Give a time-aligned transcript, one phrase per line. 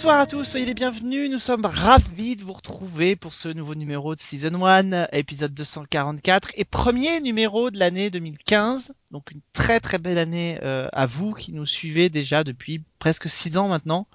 [0.00, 1.30] Bonsoir à tous, soyez les bienvenus.
[1.30, 6.52] Nous sommes ravis de vous retrouver pour ce nouveau numéro de Season 1, épisode 244
[6.54, 8.94] et premier numéro de l'année 2015.
[9.10, 13.28] Donc une très très belle année euh, à vous qui nous suivez déjà depuis presque
[13.28, 14.06] 6 ans maintenant,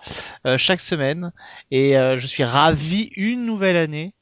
[0.48, 1.32] euh, chaque semaine.
[1.70, 4.16] Et euh, je suis ravi une nouvelle année,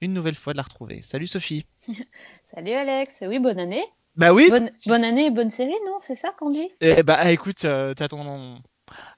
[0.00, 1.02] une nouvelle fois de la retrouver.
[1.02, 1.66] Salut Sophie.
[2.44, 3.84] Salut Alex, oui bonne année.
[4.14, 4.48] Bah oui.
[4.48, 5.96] Bonne, bonne année et bonne série, non?
[5.98, 6.68] C'est ça qu'on dit?
[6.80, 8.60] Eh bah écoute, t'as ton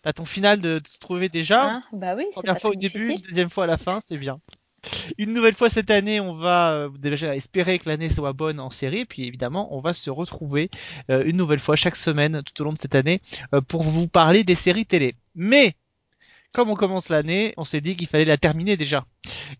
[0.02, 1.76] T'as ton final de te trouver déjà.
[1.76, 4.40] Ah, bah oui, Première fois au début, deuxième fois à la fin, c'est bien.
[5.18, 8.70] Une nouvelle fois cette année, on va euh, déjà espérer que l'année soit bonne en
[8.70, 10.70] série, puis évidemment, on va se retrouver
[11.10, 13.20] euh, une nouvelle fois chaque semaine tout au long de cette année
[13.54, 15.16] euh, pour vous parler des séries télé.
[15.34, 15.74] Mais
[16.52, 19.04] comme on commence l'année, on s'est dit qu'il fallait la terminer déjà.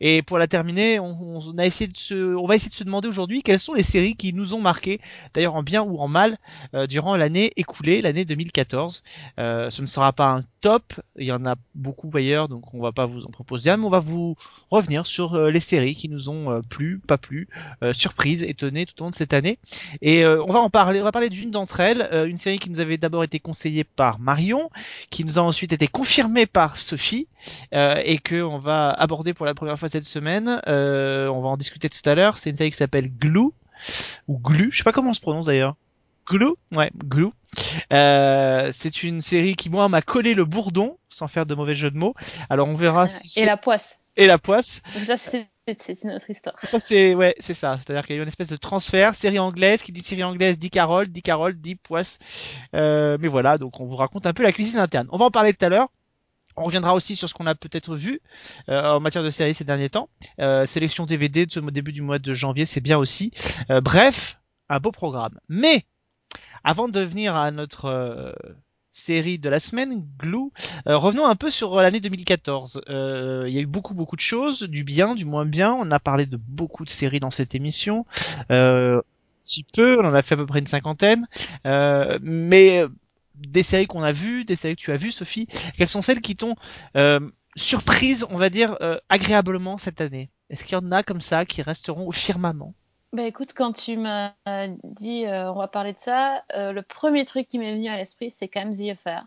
[0.00, 3.08] Et pour la terminer, on, a essayé de se, on va essayer de se demander
[3.08, 5.00] aujourd'hui quelles sont les séries qui nous ont marqué,
[5.34, 6.38] d'ailleurs en bien ou en mal,
[6.74, 9.02] euh, durant l'année écoulée, l'année 2014.
[9.38, 12.80] Euh, ce ne sera pas un top, il y en a beaucoup ailleurs, donc on
[12.80, 14.36] va pas vous en proposer un, mais on va vous
[14.70, 17.48] revenir sur euh, les séries qui nous ont euh, plu, pas plu,
[17.92, 19.58] surprise, étonné tout au long de cette année.
[20.02, 22.80] Et on va en parler, on va parler d'une d'entre elles, une série qui nous
[22.80, 24.70] avait d'abord été conseillée par Marion,
[25.10, 27.28] qui nous a ensuite été confirmée par Sophie,
[27.72, 30.60] et que on va aborder pour la première fois cette semaine.
[30.68, 32.38] Euh, on va en discuter tout à l'heure.
[32.38, 33.50] C'est une série qui s'appelle Glue
[34.28, 35.76] ou Glu, je sais pas comment on se prononce d'ailleurs.
[36.26, 37.30] Glue, ouais, Glue.
[37.92, 41.90] Euh, c'est une série qui moi m'a collé le bourdon, sans faire de mauvais jeu
[41.90, 42.14] de mots.
[42.48, 43.08] Alors on verra.
[43.08, 43.98] Si et la poisse.
[44.16, 44.82] Et la poisse.
[45.02, 45.48] Ça c'est
[46.04, 46.58] une autre histoire.
[46.58, 47.78] Ça c'est ouais, c'est ça.
[47.78, 50.58] C'est-à-dire qu'il y a eu une espèce de transfert, série anglaise qui dit série anglaise
[50.58, 52.18] dit Carole, dit Carole, dit poisse.
[52.74, 55.08] Euh, mais voilà, donc on vous raconte un peu la cuisine interne.
[55.10, 55.88] On va en parler tout à l'heure.
[56.60, 58.20] On reviendra aussi sur ce qu'on a peut-être vu
[58.68, 60.10] euh, en matière de séries ces derniers temps.
[60.40, 63.32] Euh, sélection DVD de ce début du mois de janvier, c'est bien aussi.
[63.70, 65.40] Euh, bref, un beau programme.
[65.48, 65.84] Mais
[66.62, 68.36] avant de venir à notre
[68.92, 70.50] série de la semaine, Glue,
[70.84, 72.82] revenons un peu sur l'année 2014.
[72.88, 72.92] Il
[73.52, 75.72] y a eu beaucoup beaucoup de choses, du bien, du moins bien.
[75.72, 78.04] On a parlé de beaucoup de séries dans cette émission.
[78.50, 79.00] un
[79.46, 81.26] petit peu, on en a fait à peu près une cinquantaine.
[81.64, 82.84] mais
[83.48, 85.46] des séries qu'on a vues, des séries que tu as vues, Sophie,
[85.76, 86.56] quelles sont celles qui t'ont
[86.96, 87.20] euh,
[87.56, 90.30] surprise, on va dire, euh, agréablement cette année?
[90.50, 92.74] Est-ce qu'il y en a comme ça qui resteront au firmament?
[93.12, 94.34] Bah écoute, quand tu m'as
[94.84, 98.30] dit euh, on va parler de ça, le premier truc qui m'est venu à l'esprit,
[98.30, 99.20] c'est quand même The Affair.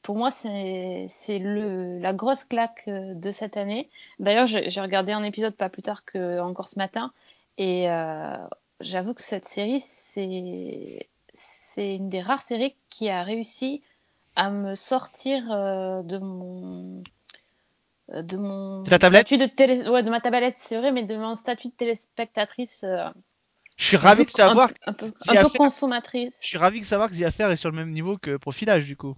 [0.00, 1.08] Pour moi, c'est
[1.38, 3.90] la grosse claque de cette année.
[4.18, 7.12] D'ailleurs, j'ai regardé un épisode pas plus tard que encore ce matin,
[7.58, 7.86] et
[8.80, 11.08] j'avoue que cette série, c'est
[11.78, 13.82] c'est une des rares séries qui a réussi
[14.34, 17.04] à me sortir euh, de mon
[18.12, 21.36] euh, de mon statut de télé ouais, de ma tablette c'est vrai mais de mon
[21.36, 23.04] statut de téléspectatrice euh,
[23.76, 26.40] je suis ravi de savoir un, peu, un peu, consommatrice.
[26.42, 28.84] Je suis ravi de savoir que The Affair est sur le même niveau que Profilage
[28.84, 29.14] du coup.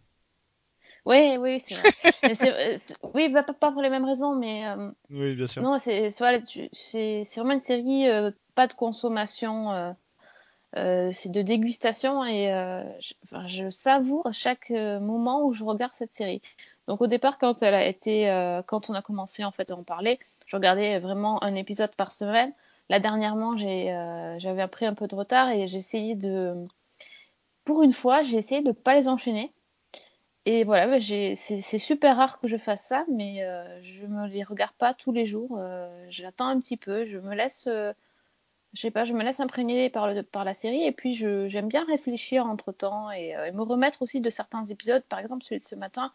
[1.06, 2.76] Oui oui c'est vrai.
[3.14, 4.66] Oui bah, pas pour les mêmes raisons mais
[5.08, 5.62] oui bien sûr.
[5.62, 8.06] non c'est c'est vraiment une série
[8.54, 9.92] pas de consommation euh,
[10.74, 12.84] c'est de dégustation et euh,
[13.46, 16.42] je, savoure chaque euh, moment où je regarde cette série.
[16.86, 19.76] Donc au départ, quand elle a été, euh, quand on a commencé en fait à
[19.76, 22.52] en parler, je regardais vraiment un épisode par semaine.
[22.88, 26.66] Là dernièrement, j'ai, euh, j'avais pris un peu de retard et j'ai essayé de,
[27.64, 29.52] pour une fois, j'ai essayé de pas les enchaîner.
[30.46, 33.46] Et voilà, bah, c'est, c'est super rare que je fasse ça, mais
[33.82, 35.60] je me les regarde pas tous les jours.
[36.08, 37.68] J'attends un petit peu, je me laisse
[38.72, 41.68] je sais pas, je me laisse imprégner par, le, par la série et puis j'aime
[41.68, 45.02] bien réfléchir entre temps et, euh, et, me remettre aussi de certains épisodes.
[45.08, 46.12] Par exemple, celui de ce matin,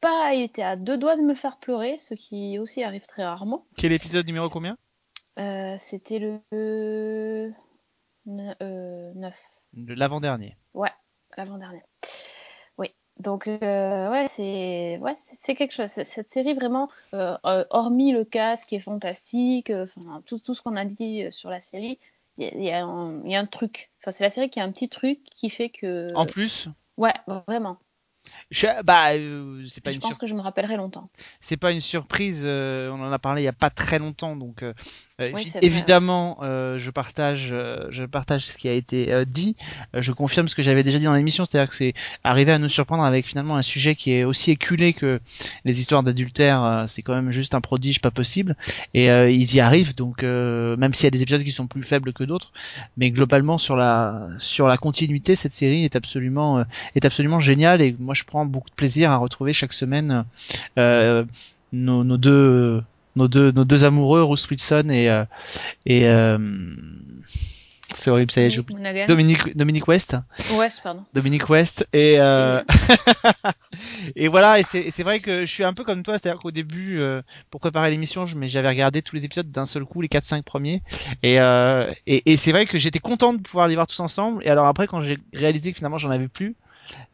[0.00, 3.24] pas, il était à deux doigts de me faire pleurer, ce qui aussi arrive très
[3.24, 3.64] rarement.
[3.76, 4.76] Quel épisode numéro combien?
[5.38, 7.50] Euh, C'était le euh,
[8.26, 9.40] 9.
[9.74, 10.56] L'avant-dernier.
[10.74, 10.92] Ouais,
[11.36, 11.82] l'avant-dernier.
[13.20, 15.88] Donc euh, ouais, c'est ouais, c'est quelque chose.
[15.88, 20.62] Cette série vraiment, euh, euh, hormis le casque qui est fantastique, enfin tout, tout ce
[20.62, 21.98] qu'on a dit sur la série,
[22.38, 23.90] il y, y, a un truc.
[24.00, 26.12] Enfin c'est la série qui a un petit truc qui fait que.
[26.14, 26.68] En plus?
[26.96, 27.78] Ouais, vraiment.
[28.50, 31.08] Je, bah, euh, c'est pas je une pense que je me rappellerai longtemps.
[31.38, 32.42] C'est pas une surprise.
[32.44, 34.74] Euh, on en a parlé il y a pas très longtemps, donc euh,
[35.34, 37.54] oui, évidemment, je partage,
[37.90, 39.56] je partage ce qui a été dit.
[39.94, 41.94] je confirme ce que j'avais déjà dit dans l'émission, c'est-à-dire que c'est
[42.24, 45.20] arrivé à nous surprendre avec finalement un sujet qui est aussi éculé que
[45.64, 46.84] les histoires d'adultère.
[46.88, 48.56] c'est quand même juste un prodige pas possible,
[48.94, 49.94] et ils y arrivent.
[49.94, 52.52] Donc même s'il y a des épisodes qui sont plus faibles que d'autres,
[52.96, 56.64] mais globalement sur la sur la continuité, cette série est absolument
[56.94, 60.24] est absolument géniale et moi je prends beaucoup de plaisir à retrouver chaque semaine
[60.78, 61.24] euh,
[61.72, 62.82] nos, nos, deux
[63.20, 65.24] nos deux nos deux amoureux Bruce Wilson et euh,
[65.86, 66.38] et euh,
[67.94, 70.16] c'est horrible ça y est Dominique Dominique West.
[70.54, 71.04] West pardon.
[71.12, 72.62] Dominique West et euh,
[74.16, 76.98] et voilà, et c'est vrai que je suis un peu comme toi, c'est-à-dire qu'au début,
[76.98, 80.82] euh, pour préparer l'émission, j'avais regardé tous les épisodes d'un seul coup, les 4-5 premiers,
[81.22, 84.42] et, euh, et, et c'est vrai que j'étais content de pouvoir les voir tous ensemble.
[84.44, 86.54] Et alors après, quand j'ai réalisé que finalement j'en avais plus,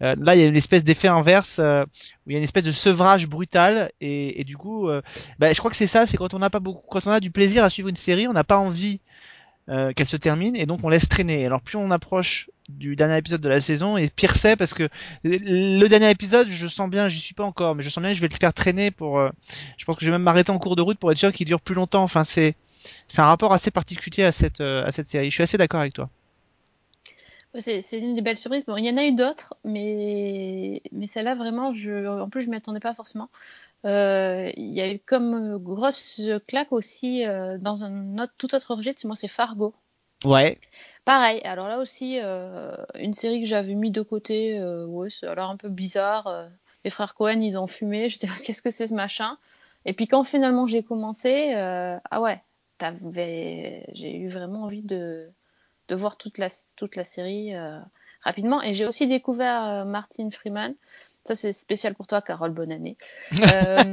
[0.03, 1.85] euh, là, il y a une espèce d'effet inverse euh,
[2.27, 5.03] où il y a une espèce de sevrage brutal et, du coup, euh,
[5.39, 7.21] bah, je crois que c'est ça, c'est quand on n'a pas beaucoup, quand on a
[7.21, 9.01] du plaisir à suivre une série, on n'a pas envie
[9.69, 11.45] euh, qu'elle se termine et donc on laisse traîner.
[11.45, 14.89] Alors plus on approche du dernier épisode de la saison et pire c'est parce que
[15.25, 18.21] le dernier épisode je sens bien j'y suis pas encore mais je sens bien je
[18.21, 19.29] vais le faire traîner pour euh,
[19.77, 21.49] je pense que je vais même m'arrêter en cours de route pour être sûr qu'il
[21.49, 22.05] dure plus longtemps.
[22.05, 22.55] Enfin c'est
[23.09, 25.31] c'est un rapport assez particulier à cette à cette série.
[25.31, 26.11] Je suis assez d'accord avec toi
[27.61, 31.35] c'est une des belles surprises bon il y en a eu d'autres mais mais celle-là
[31.35, 33.29] vraiment je en plus je m'y attendais pas forcément
[33.87, 38.75] euh, il y a eu comme grosse claque aussi euh, dans un autre, tout autre
[38.75, 39.75] registre, moi c'est Fargo.
[40.25, 40.59] Ouais.
[41.05, 45.51] Pareil, alors là aussi, euh, une série que j'avais mis de côté, ouais, c'est alors
[45.51, 46.49] un peu bizarre.
[46.85, 49.37] les frères Cohen, ils ont fumé, j'étais qu'est-ce que c'est ce machin?
[49.85, 52.41] Et puis quand finalement j'ai commencé, ah ouais,
[52.81, 55.31] j'ai eu vraiment envie de,
[55.89, 57.53] de voir toute la, toute la série
[58.23, 58.63] rapidement.
[58.63, 60.75] Et j'ai aussi découvert Martin Freeman.
[61.27, 62.53] Ça, c'est spécial pour toi, Carole.
[62.53, 62.97] Bonne année.
[63.33, 63.93] euh,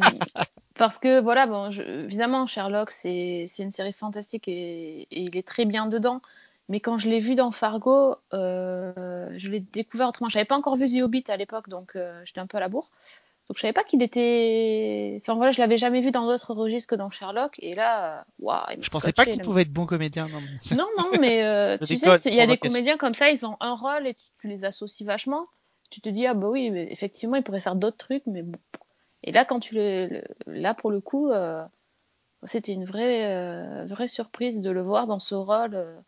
[0.76, 5.48] parce que, voilà, bon, je, évidemment, Sherlock, c'est une série fantastique et, et, il est
[5.48, 6.22] très bien dedans.
[6.70, 10.30] Mais quand je l'ai vu dans Fargo, euh, je l'ai découvert autrement.
[10.30, 12.62] Je n'avais pas encore vu The Hobbit à l'époque, donc euh, j'étais un peu à
[12.62, 12.90] la bourre.
[13.48, 15.18] Donc je savais pas qu'il était.
[15.22, 17.56] Enfin voilà, je l'avais jamais vu dans d'autres registres que dans Sherlock.
[17.60, 20.28] Et là, waouh, Je pensais pas qu'il pouvait être bon comédien.
[20.28, 23.46] Non, non, non mais euh, tu sais, il y a des comédiens comme ça, ils
[23.46, 25.44] ont un rôle et tu, tu les associes vachement
[25.94, 28.58] tu te dis ah bah oui mais effectivement il pourrait faire d'autres trucs mais bon
[29.22, 31.64] et là quand tu le, là pour le coup euh,
[32.42, 36.00] c'était une vraie euh, vraie surprise de le voir dans ce rôle euh,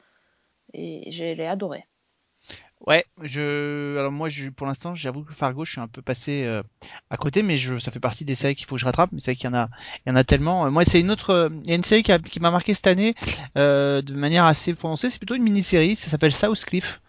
[0.74, 1.86] et je l'ai adoré
[2.88, 6.44] Ouais, je alors moi je pour l'instant j'avoue que Fargo je suis un peu passé
[6.46, 6.62] euh,
[7.10, 9.22] à côté mais je ça fait partie des séries qu'il faut que je rattrape mais
[9.22, 9.70] c'est vrai qu'il y en a
[10.06, 10.70] il y en a tellement.
[10.70, 13.16] Moi c'est une autre il y a une série qui, qui m'a marqué cette année
[13.58, 17.02] euh, de manière assez prononcée, c'est plutôt une mini-série, ça s'appelle Southcliffe.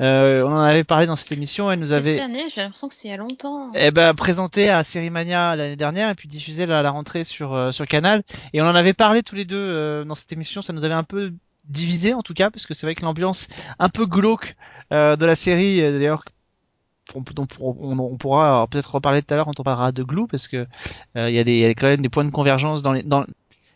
[0.00, 2.88] Euh, on en avait parlé dans cette émission, elle nous avait cette année, j'ai l'impression
[2.88, 3.70] que c'était il y a longtemps.
[3.74, 7.52] Eh ben présenté à Série Mania l'année dernière et puis diffusé à la rentrée sur
[7.52, 8.22] euh, sur Canal
[8.52, 10.94] et on en avait parlé tous les deux euh, dans cette émission, ça nous avait
[10.94, 11.32] un peu
[11.68, 13.48] divisé en tout cas parce que c'est vrai que l'ambiance
[13.78, 16.24] un peu glauque euh, de la série euh, d'ailleurs
[17.14, 17.24] on,
[17.98, 20.66] on, pourra peut-être reparler tout à l'heure quand on parlera de Glue parce que
[21.16, 23.02] euh, il y, a des, y a quand même des points de convergence dans les
[23.02, 23.24] dans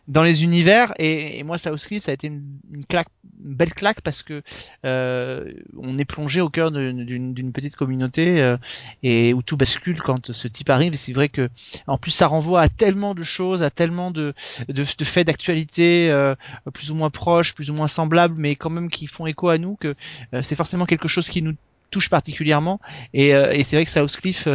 [0.07, 0.93] dans les univers.
[0.99, 3.07] Et, et moi Cliff ça a été une, claque
[3.43, 4.41] une belle claque parce que
[4.85, 8.57] euh, on est plongé au cœur d'une petite communauté euh,
[9.01, 10.93] et où tout bascule quand ce type arrive.
[10.95, 11.49] C'est vrai que
[11.87, 14.33] en plus ça renvoie à tellement de choses à tellement de
[14.67, 16.35] de, de faits d'actualité euh,
[16.73, 19.57] plus ou moins proches plus ou moins semblables mais quand même qui font écho à
[19.57, 19.95] nous que
[20.33, 21.55] euh, c'est forcément quelque chose qui nous
[21.93, 22.81] touche particulièrement.
[23.13, 24.47] Et, euh, et c'est vrai que Southcliffe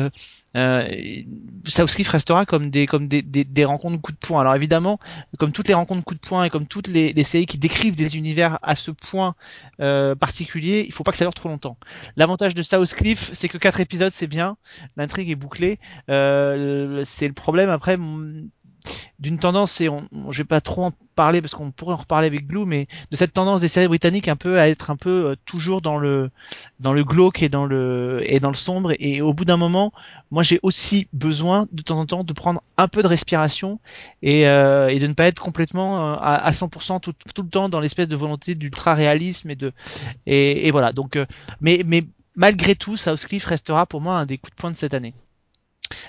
[0.57, 1.23] euh, euh,
[1.67, 4.41] Southcliffe restera comme des comme des, des, rencontres coup de poing.
[4.41, 4.99] Alors évidemment,
[5.39, 8.17] comme toutes les rencontres coup de poing et comme toutes les, séries qui décrivent des
[8.17, 9.35] univers à ce point
[9.81, 11.77] euh, particulier, il faut pas que ça dure trop longtemps.
[12.17, 14.57] L'avantage de Southcliffe, c'est que quatre épisodes c'est bien,
[14.97, 15.79] l'intrigue est bouclée.
[16.11, 17.99] Euh, c'est le problème après
[19.19, 22.29] d'une tendance, et on, je vais pas trop en parler parce qu'on pourrait en reparler
[22.29, 25.31] avec Glue, mais de cette tendance des séries britanniques un peu à être un peu
[25.31, 26.31] euh, toujours dans le
[26.79, 28.93] dans le glauque et dans le et dans le sombre.
[29.01, 29.93] Et, au bout d'un moment,
[30.31, 33.81] moi j'ai aussi besoin de temps en temps de prendre un peu de respiration
[34.23, 37.69] et, euh, et de ne pas être complètement euh, à, à 100% tout, le temps
[37.69, 39.73] dans l'espèce de volonté d'ultra réalisme et de
[40.27, 40.93] et voilà.
[40.93, 41.27] Donc, euh,
[41.61, 42.05] mais mais
[42.37, 45.15] malgré tout, Southcliffe restera pour moi un des coups de poing de cette année.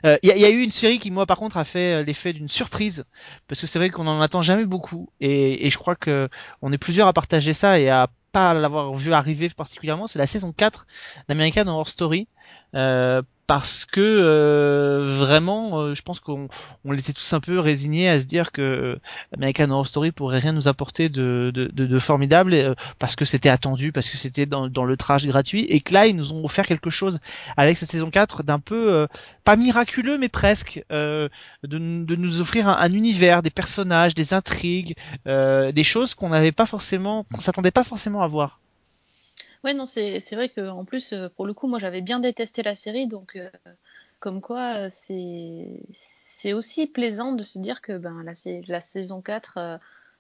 [0.04, 2.34] Il euh, y, a eu une série qui moi par contre a fait euh, l'effet
[2.34, 3.06] d'une surprise
[3.48, 6.30] parce que c'est vrai qu'on en attend jamais beaucoup et, et je crois que
[6.62, 10.08] on est plusieurs à partager ça et à pas l'avoir vu arriver particulièrement.
[10.08, 10.88] C'est la saison 4
[11.28, 12.28] d'American Horror Story.
[12.76, 16.50] Euh, parce que euh, vraiment, euh, je pense qu'on
[16.86, 19.00] on était tous un peu résignés à se dire que
[19.36, 23.26] American Horror Story pourrait rien nous apporter de, de, de, de formidable euh, parce que
[23.26, 26.32] c'était attendu, parce que c'était dans, dans le trash gratuit, et que là ils nous
[26.32, 27.18] ont offert quelque chose
[27.58, 29.08] avec cette saison 4 d'un peu euh,
[29.46, 31.28] pas miraculeux mais presque de,
[31.64, 34.96] de, nous offrir un, un, univers, des personnages, des intrigues,
[35.26, 38.60] des choses qu'on n'avait pas forcément, qu'on s'attendait pas forcément à voir.
[39.64, 42.64] Ouais, non, c'est vrai que en plus, euh, pour le coup, moi j'avais bien détesté
[42.64, 43.50] la série, donc euh,
[44.20, 48.34] comme quoi euh, c'est c'est aussi plaisant de se dire que ben, la,
[48.68, 49.78] la saison 4 euh,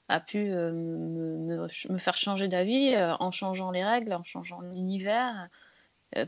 [0.09, 5.47] a pu euh, me, me, faire changer d'avis en changeant les règles, en changeant l'univers,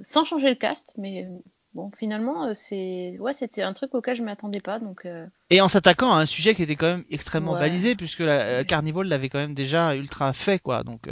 [0.01, 1.27] sans changer le cast, mais
[1.73, 5.07] bon, finalement, c'est ouais, c'était un truc auquel je m'attendais pas, donc.
[5.49, 7.59] Et en s'attaquant à un sujet qui était quand même extrêmement ouais.
[7.59, 11.09] balisé, puisque la, la Carnival l'avait quand même déjà ultra fait, quoi, donc.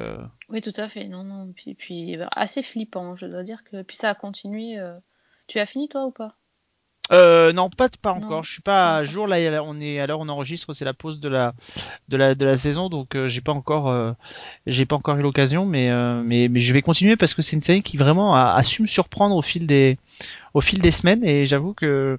[0.50, 1.08] Oui, tout à fait.
[1.08, 1.52] Non, non.
[1.56, 3.82] Puis, puis assez flippant, je dois dire que.
[3.82, 4.80] Puis ça a continué.
[4.80, 4.98] Euh...
[5.50, 6.36] Tu as fini toi ou pas?
[7.12, 8.44] Euh, non, pas pas Non, encore.
[8.44, 9.28] Je suis pas à jour.
[9.28, 11.54] Là, on est à l'heure on enregistre, c'est la pause de la
[12.10, 14.14] de la de la saison, donc euh, j'ai pas encore euh,
[14.68, 17.56] j'ai pas encore eu l'occasion, mais euh, mais mais je vais continuer parce que c'est
[17.56, 19.98] une série qui vraiment a, a su me surprendre au fil des
[20.54, 22.18] au fil des semaines et j'avoue que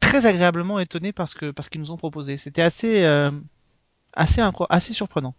[0.00, 2.36] très agréablement étonné parce que parce qu'ils nous ont proposé.
[2.38, 3.30] C'était assez euh,
[4.14, 5.34] assez assez surprenant.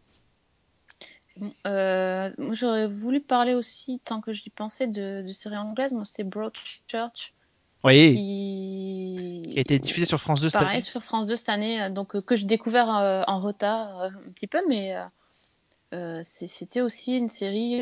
[1.68, 5.94] Euh, j'aurais voulu parler aussi, tant que j'y pensais, de, de séries anglaises.
[5.94, 7.34] Moi, c'était Broadchurch,
[7.86, 9.50] Oui, qui...
[9.52, 10.82] qui a été diffusé sur France 2 cette Pareil, année.
[10.82, 14.30] sur France 2 cette année, euh, donc euh, que j'ai découvert euh, en retard un
[14.34, 14.96] petit peu, mais
[16.24, 17.82] c'était aussi une série,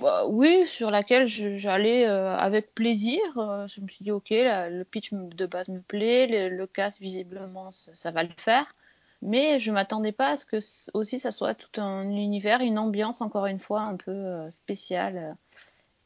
[0.00, 3.20] bah, oui, sur laquelle je- j'allais euh, avec plaisir.
[3.36, 6.66] Euh, je me suis dit, ok, la- le pitch de base me plaît, le, le
[6.66, 8.74] cast visiblement ça, ça va le faire,
[9.22, 10.58] mais je m'attendais pas à ce que
[10.94, 15.36] aussi ça soit tout un univers, une ambiance encore une fois un peu euh, spéciale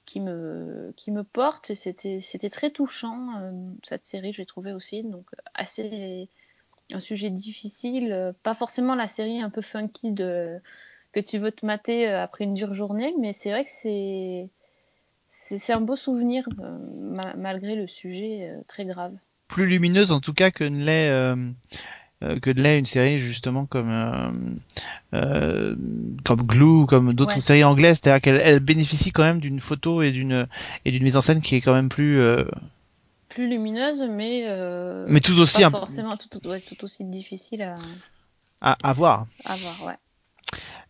[0.05, 1.71] qui me qui me porte.
[1.71, 3.51] Et c'était très touchant euh,
[3.83, 6.29] cette série, je l'ai trouvé aussi, donc assez
[6.93, 10.61] un sujet difficile, pas forcément la série un peu funky de,
[11.13, 14.49] que tu veux te mater euh, après une dure journée, mais c'est vrai que c'est
[15.29, 19.15] c'est un beau souvenir euh, ma- malgré le sujet très grave.
[19.49, 21.11] Plus lumineuse en tout cas que ne l'est
[22.41, 24.31] que de l'est une série justement comme euh,
[25.15, 25.77] euh,
[26.25, 27.41] comme Glue comme d'autres Ouais.
[27.41, 30.47] séries anglaises, c'est-à-dire qu'elle elle bénéficie quand même d'une photo et d'une
[30.85, 32.45] et d'une mise en scène qui est quand même plus euh,
[33.29, 37.75] Plus lumineuse, mais euh, mais tout aussi pas forcément tout, ouais, tout aussi difficile à,
[38.61, 39.27] à, à voir.
[39.45, 39.85] à voir.
[39.87, 39.95] Ouais.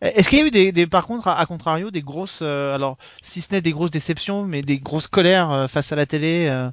[0.01, 2.75] Est-ce qu'il y a eu des, des par contre à, à contrario des grosses euh,
[2.75, 6.05] alors si ce n'est des grosses déceptions mais des grosses colères euh, face à la
[6.05, 6.69] télé euh,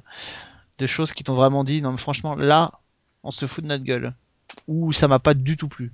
[0.77, 2.71] de choses qui t'ont vraiment dit non mais franchement là
[3.23, 4.13] on se fout de notre gueule
[4.67, 5.91] ou ça m'a pas du tout plu.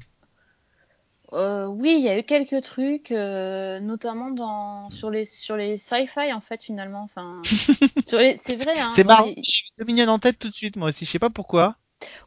[1.33, 5.77] Euh, oui, il y a eu quelques trucs, euh, notamment dans sur les sur les
[5.77, 7.03] sci-fi en fait finalement.
[7.03, 7.41] Enfin,
[8.07, 8.79] sur les, c'est vrai.
[8.79, 11.19] Hein, C'est marrant, j'ai eu Dominion en tête tout de suite moi aussi, je sais
[11.19, 11.75] pas pourquoi.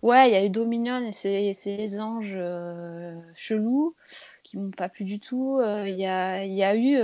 [0.02, 3.96] Ouais, il y a eu Dominion et ces anges euh, chelous
[4.44, 5.60] qui m'ont pas plu du tout.
[5.62, 6.98] Il y a, il y a eu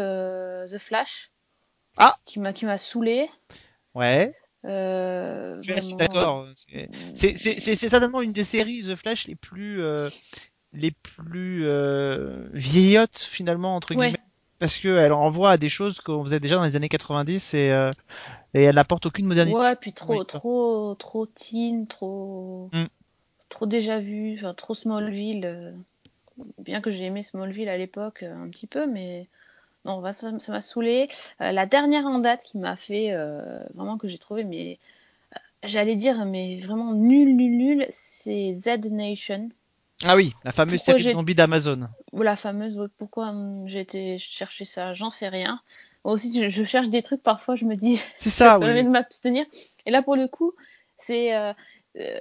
[0.68, 1.30] The Flash
[1.96, 3.28] Ah qui m'a qui m'a saoulé.
[3.94, 4.34] Ouais.
[4.64, 6.46] Euh, Je suis assez vraiment, d'accord.
[7.14, 10.10] C'est certainement une des séries The Flash les plus euh,
[10.72, 14.18] les plus euh, vieillottes finalement entre Ouais, guillemets
[14.58, 17.70] parce que elle renvoie à des choses qu'on faisait déjà dans les années 90 et
[17.72, 17.90] euh,
[18.54, 19.58] et elle n'apporte aucune modernité.
[19.58, 22.84] ouais, puis trop trop trop teen, trop Mm.
[23.48, 25.44] trop déjà vu, enfin trop Smallville.
[25.46, 25.72] euh,
[26.58, 29.28] bien que j'ai aimé Smallville à l'époque euh, un petit peu, mais
[29.84, 31.06] non, ça m'a saoulé.
[31.40, 34.78] Euh, la dernière en date qui m'a fait euh, vraiment que j'ai trouvé mais
[35.64, 39.48] J'allais dire, mais vraiment nul, nul, nul, c'est Z Nation.
[40.04, 41.88] Ah oui, la fameuse Pourquoi série de zombies d'Amazon.
[42.12, 45.60] ou la fameuse, pourquoi hum, j'ai été chercher ça, j'en sais rien.
[46.04, 48.82] Moi aussi, je, je cherche des trucs, parfois je me dis, C'est je ça, permets
[48.82, 48.84] oui.
[48.84, 49.44] de m'abstenir.
[49.84, 50.54] Et là, pour le coup,
[50.96, 51.52] c'est, euh,
[51.98, 52.20] euh,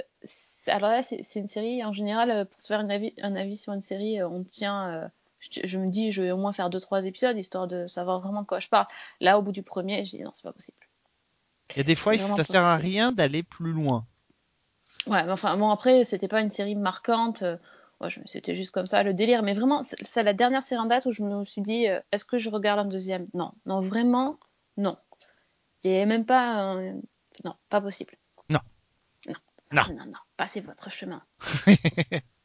[0.66, 3.56] alors là, c'est une série, en général, euh, pour se faire un avis, un avis
[3.56, 5.08] sur une série, euh, on tient, euh,
[5.40, 8.20] je, je me dis, je vais au moins faire deux, trois épisodes, histoire de savoir
[8.20, 8.88] vraiment de quoi je parle.
[9.22, 10.78] Là, au bout du premier, je dis, non, c'est pas possible.
[11.72, 14.06] Il y a des fois, ça sert à rien d'aller plus loin.
[15.06, 17.44] Ouais, mais enfin, bon, après, c'était pas une série marquante.
[17.44, 17.58] euh,
[18.02, 19.44] ouais, c'était juste comme ça, le délire.
[19.44, 22.26] Mais vraiment, c'est la dernière série en date où je me suis dit, euh, est-ce
[22.26, 23.28] que je regarde un deuxième?
[23.34, 24.38] Non, non, vraiment,
[24.78, 24.98] non.
[25.84, 26.76] Il y a même pas.
[27.46, 28.16] Non, pas possible.
[28.50, 28.60] Non.
[29.28, 29.34] Non,
[29.72, 29.84] Non.
[29.94, 31.22] non, non, passez votre chemin.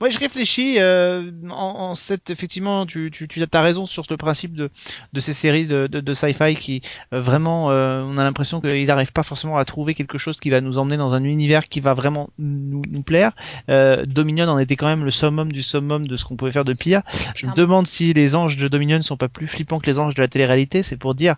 [0.00, 1.54] Moi, je réfléchis euh, en,
[1.90, 4.70] en cette effectivement, tu, tu, tu as raison sur le principe de,
[5.12, 6.80] de ces séries de, de, de sci-fi qui
[7.12, 10.50] euh, vraiment, euh, on a l'impression qu'ils n'arrivent pas forcément à trouver quelque chose qui
[10.50, 13.32] va nous emmener dans un univers qui va vraiment nous, nous plaire.
[13.70, 16.64] Euh, Dominion en était quand même le summum du summum de ce qu'on pouvait faire
[16.64, 17.02] de pire.
[17.34, 20.14] Je me demande si les anges de Dominion sont pas plus flippants que les anges
[20.14, 20.82] de la télé-réalité.
[20.82, 21.36] C'est pour dire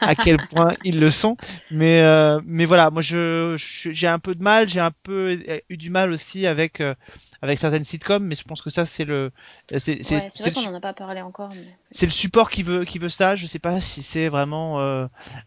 [0.00, 1.36] à quel point ils le sont.
[1.70, 5.38] Mais euh, mais voilà, moi je je- j'ai un peu de mal, j'ai un peu
[5.68, 6.94] eu du mal aussi avec euh,
[7.42, 9.30] avec certaines sitcoms, mais je pense que ça c'est le
[9.76, 11.78] c'est c'est Ouais, vrai qu'on en a pas parlé encore, mais...
[11.90, 13.34] c'est le support qui veut qui veut ça.
[13.36, 15.06] Je sais pas si c'est vraiment euh,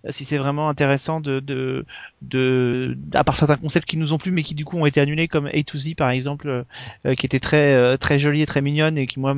[0.10, 1.86] si c'est vraiment intéressant de de
[2.22, 5.00] de à part certains concepts qui nous ont plu mais qui du coup ont été
[5.02, 6.66] annulés comme A to Z par exemple
[7.06, 9.34] euh, qui était très euh, très jolie et très mignonne et qui moi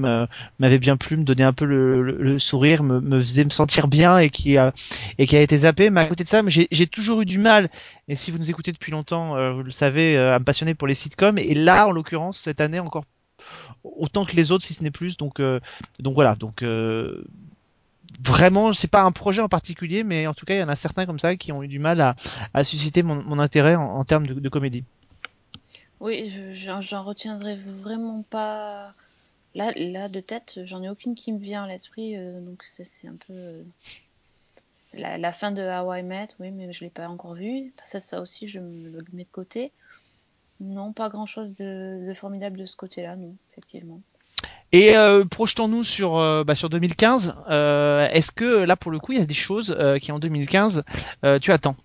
[0.59, 3.49] m'avait bien plu, me donnait un peu le, le, le sourire, me, me faisait me
[3.49, 4.73] sentir bien et qui a
[5.17, 5.89] et qui a été zappé.
[5.89, 7.69] Mais à côté de ça, j'ai toujours eu du mal.
[8.09, 10.87] Et si vous nous écoutez depuis longtemps, euh, vous le savez, euh, me passionner pour
[10.87, 11.37] les sitcoms.
[11.37, 13.05] Et là, en l'occurrence, cette année encore
[13.83, 15.15] autant que les autres, si ce n'est plus.
[15.17, 15.59] Donc euh,
[16.03, 16.35] voilà.
[16.35, 17.23] Donc euh,
[18.21, 20.75] vraiment, c'est pas un projet en particulier, mais en tout cas, il y en a
[20.75, 22.15] certains comme ça qui ont eu du mal
[22.53, 24.83] à, susciter mon, intérêt en, termes de, comédie.
[26.01, 28.93] Oui, je- j'en retiendrai vraiment pas...
[29.55, 33.15] Là, là, de tête, j'en ai aucune qui me vient à l'esprit, donc c'est un
[33.27, 33.63] peu...
[34.93, 37.73] la, fin de How I Met, oui, mais je l'ai pas encore vu.
[37.83, 39.71] Ça, ça aussi, je le mets de côté.
[40.59, 44.01] Non, pas grand-chose de, formidable de ce côté-là, non, effectivement.
[44.71, 47.35] Et euh, projetons-nous sur euh, bah, 2015.
[47.49, 50.83] Euh, Est-ce que là pour le coup il y a des choses qui en 2015
[51.23, 51.75] euh, tu attends?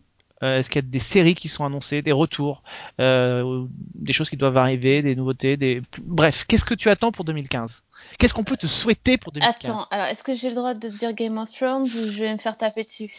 [0.41, 2.63] Est-ce qu'il y a des séries qui sont annoncées, des retours,
[2.97, 7.83] des choses qui doivent arriver, des nouveautés, des bref, qu'est-ce que tu attends pour 2015
[8.19, 10.89] Qu'est-ce qu'on peut te souhaiter pour 2015 Attends, alors est-ce que j'ai le droit de
[10.89, 13.13] dire Game of Thrones ou je vais me faire taper dessus?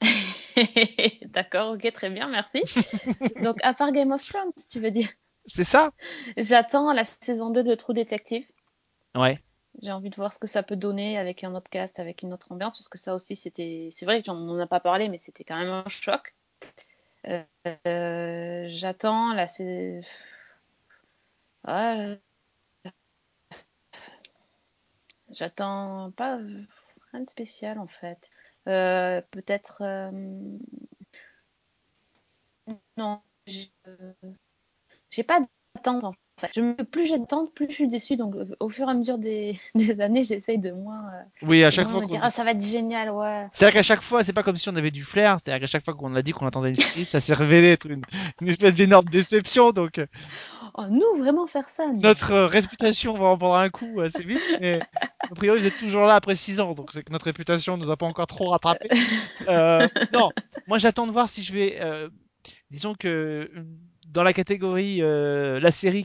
[1.26, 2.62] D'accord, ok, très bien, merci.
[3.42, 5.08] Donc, à part Game of Thrones, tu veux dire
[5.46, 5.92] C'est ça?
[6.36, 8.44] J'attends la saison 2 de True Detective.
[9.14, 9.40] Ouais.
[9.82, 12.32] J'ai envie de voir ce que ça peut donner avec un autre cast, avec une
[12.32, 13.88] autre ambiance, parce que ça aussi, c'était.
[13.92, 16.34] C'est vrai qu'on n'en a pas parlé, mais c'était quand même un choc.
[17.28, 17.42] Euh,
[17.86, 19.44] euh, J'attends la.
[21.68, 22.18] Ouais.
[25.36, 26.38] J'attends pas
[27.12, 28.30] rien de spécial en fait.
[28.68, 29.82] Euh, Peut-être.
[29.82, 30.10] euh,
[32.96, 33.22] Non,
[35.10, 35.40] j'ai pas
[35.74, 36.50] d'attente en fait.
[36.54, 36.82] Je.
[36.82, 38.16] Plus j'ai d'attente, plus je suis déçue.
[38.16, 41.64] Donc euh, au fur et à mesure des, des années, j'essaye de moins, euh, Oui,
[41.64, 42.00] à chaque fois.
[42.00, 43.46] me dire ah ça va être génial, ouais.
[43.52, 45.38] C'est-à-dire qu'à chaque fois, c'est pas comme si on avait du flair.
[45.42, 47.86] C'est-à-dire qu'à chaque fois qu'on a dit qu'on attendait une série, ça s'est révélé être
[47.86, 48.02] une,
[48.40, 49.72] une espèce d'énorme déception.
[49.72, 50.06] Donc euh,
[50.78, 51.86] Oh, nous vraiment faire ça.
[51.86, 52.00] nous.
[52.00, 54.42] notre euh, réputation va en prendre un coup assez vite.
[54.60, 54.80] Mais
[55.20, 57.90] a priori, vous êtes toujours là après 6 ans, donc c'est que notre réputation nous
[57.90, 58.88] a pas encore trop rattrapé.
[59.48, 60.30] Euh, non,
[60.66, 61.80] moi j'attends de voir si je vais.
[62.70, 63.50] disons que
[64.16, 66.02] dans la catégorie euh, la série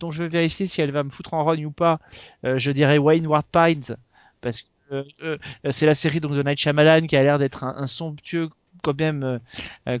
[0.00, 2.00] dont je veux vérifier si elle va me foutre en rogne ou pas,
[2.46, 3.96] euh, je dirais Wayne Ward Pines
[4.40, 5.36] parce que euh,
[5.70, 8.48] c'est la série donc de Night Shyamalan qui a l'air d'être un, somptueux
[8.82, 9.40] quand même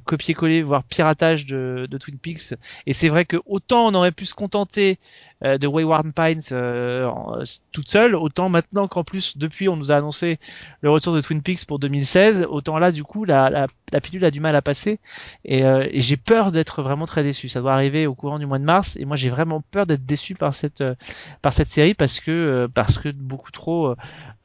[0.04, 2.54] copier-coller voire piratage de, de Twin Peaks.
[2.86, 4.98] Et c'est vrai que autant on aurait pu se contenter
[5.42, 7.38] de Wayward Pines euh, en-
[7.72, 10.38] toute seule autant maintenant qu'en plus depuis on nous a annoncé
[10.80, 14.24] le retour de Twin Peaks pour 2016 autant là du coup la, la, la pilule
[14.24, 15.00] a du mal à passer
[15.44, 17.48] et, euh, et j'ai peur d'être vraiment très déçu.
[17.48, 20.06] Ça doit arriver au courant du mois de mars et moi j'ai vraiment peur d'être
[20.06, 20.94] déçu par cette euh,
[21.42, 23.96] par cette série parce que euh, parce que beaucoup trop euh,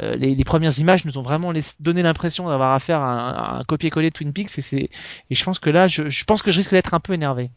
[0.01, 3.63] euh, les, les premières images nous ont vraiment donné l'impression d'avoir affaire à un, un
[3.63, 4.89] copier-coller Twin Peaks et c'est
[5.29, 7.51] et je pense que là je, je pense que je risque d'être un peu énervé.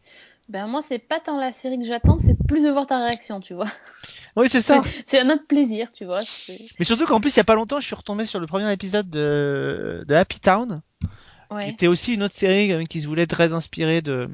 [0.49, 3.41] Ben moi c'est pas tant la série que j'attends, c'est plus de voir ta réaction,
[3.41, 3.69] tu vois.
[4.37, 4.83] Oui c'est ça.
[5.05, 6.21] C'est un autre plaisir, tu vois.
[6.79, 8.71] Mais surtout qu'en plus il y a pas longtemps je suis retombé sur le premier
[8.73, 10.83] épisode de, de Happy Town
[11.61, 14.29] qui était aussi une autre série euh, qui se voulait très inspirée de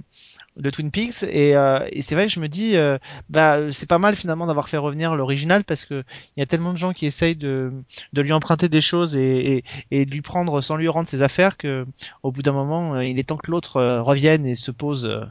[0.58, 3.88] de Twin Peaks et, euh, et c'est vrai que je me dis euh, bah c'est
[3.88, 6.02] pas mal finalement d'avoir fait revenir l'original parce que
[6.36, 7.72] il y a tellement de gens qui essayent de
[8.12, 11.22] de lui emprunter des choses et, et, et de lui prendre sans lui rendre ses
[11.22, 11.86] affaires que
[12.22, 15.06] au bout d'un moment euh, il est temps que l'autre euh, revienne et se pose
[15.06, 15.24] euh,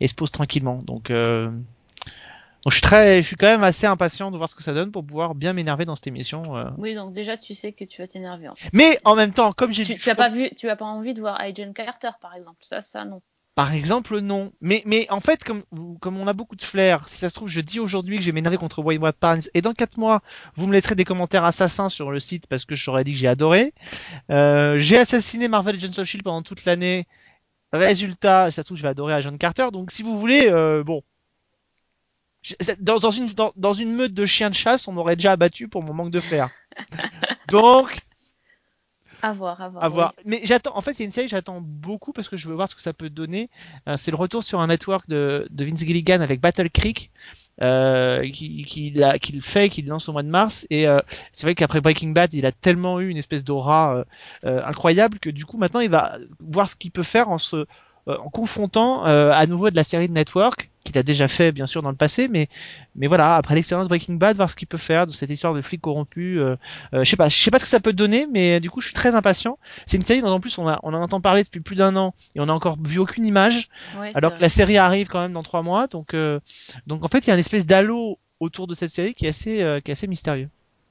[0.00, 1.50] et se pose tranquillement donc euh,
[2.64, 4.74] donc je suis très je suis quand même assez impatient de voir ce que ça
[4.74, 6.42] donne pour pouvoir bien m'énerver dans cette émission.
[6.76, 8.48] Oui, donc déjà tu sais que tu vas t'énerver.
[8.48, 8.68] en fait.
[8.72, 11.14] mais en même temps comme j'ai Tu, tu as pas vu, tu as pas envie
[11.14, 12.58] de voir Agent Carter par exemple.
[12.60, 13.22] Ça, ça non.
[13.58, 14.52] Par exemple, non.
[14.60, 15.64] Mais, mais en fait, comme,
[15.98, 18.26] comme on a beaucoup de flair, si ça se trouve, je dis aujourd'hui que je
[18.26, 20.22] vais m'énerver contre Wayward Pines, et dans 4 mois,
[20.54, 23.18] vous me laisserez des commentaires assassins sur le site parce que je t'aurais dit que
[23.18, 23.74] j'ai adoré.
[24.30, 27.08] Euh, j'ai assassiné Marvel Agents of Shield pendant toute l'année.
[27.72, 29.70] Résultat, ça se trouve, je vais adorer Agent Carter.
[29.72, 31.02] Donc, si vous voulez, euh, bon.
[32.78, 35.66] Dans, dans, une, dans, dans une meute de chiens de chasse, on m'aurait déjà abattu
[35.66, 36.48] pour mon manque de flair.
[37.48, 38.06] Donc,
[39.22, 39.84] À voir, à voir.
[39.84, 39.94] à oui.
[39.94, 40.14] voir.
[40.24, 40.76] Mais j'attends.
[40.76, 42.68] En fait, il y a une série que j'attends beaucoup parce que je veux voir
[42.68, 43.50] ce que ça peut donner.
[43.88, 47.10] Euh, c'est le retour sur un network de, de Vince Gilligan avec Battle Creek,
[47.60, 50.66] euh, qui, qui, l'a- qui le fait, qui le lance au mois de mars.
[50.70, 50.98] Et euh,
[51.32, 54.04] c'est vrai qu'après Breaking Bad, il a tellement eu une espèce d'aura
[54.44, 57.66] incroyable que du coup maintenant il va voir ce qu'il peut faire en se
[58.06, 61.82] en confrontant à nouveau de la série de Network qu'il a déjà fait bien sûr
[61.82, 62.48] dans le passé mais
[62.96, 65.60] mais voilà après l'expérience Breaking Bad voir ce qu'il peut faire de cette histoire de
[65.60, 66.56] flic corrompu euh,
[66.94, 68.70] euh, je sais pas je sais pas ce que ça peut donner mais euh, du
[68.70, 69.58] coup je suis très impatient.
[69.86, 71.94] C'est une série dont en plus on a on en entend parler depuis plus d'un
[71.96, 75.20] an et on n'a encore vu aucune image Ouais, alors que la série arrive quand
[75.20, 75.86] même dans trois mois.
[75.86, 76.14] Donc
[76.86, 79.30] donc en fait il y a une espèce d'halo autour de cette série qui est
[79.30, 80.48] assez qui est assez mystérieux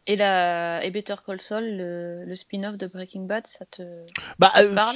[0.10, 3.82] Et la et Better Call Saul, le, le spin-off de Breaking Bad, ça te
[4.40, 4.96] bah ça te euh, parle?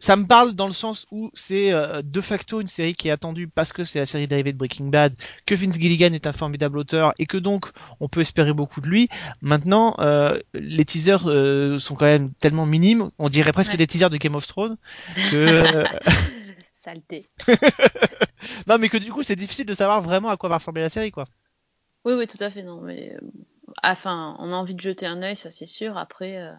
[0.00, 3.12] Ça me parle dans le sens où c'est euh, de facto une série qui est
[3.12, 5.14] attendue parce que c'est la série dérivée de Breaking Bad,
[5.46, 8.88] que Vince Gilligan est un formidable auteur et que donc on peut espérer beaucoup de
[8.88, 9.08] lui.
[9.42, 11.20] Maintenant, euh, les teasers
[11.80, 13.76] sont quand même tellement minimes, on dirait presque Ouais.
[13.76, 14.76] des teasers de Game of Thrones,
[15.30, 15.62] que
[16.72, 17.28] Saleté.
[18.66, 20.88] non mais que du coup c'est difficile de savoir vraiment à quoi va ressembler la
[20.88, 21.26] série quoi.
[22.04, 22.62] Oui, oui, tout à fait.
[22.62, 23.16] Non, mais
[23.82, 25.96] enfin, on a envie de jeter un œil, ça c'est sûr.
[25.96, 26.52] Après, euh,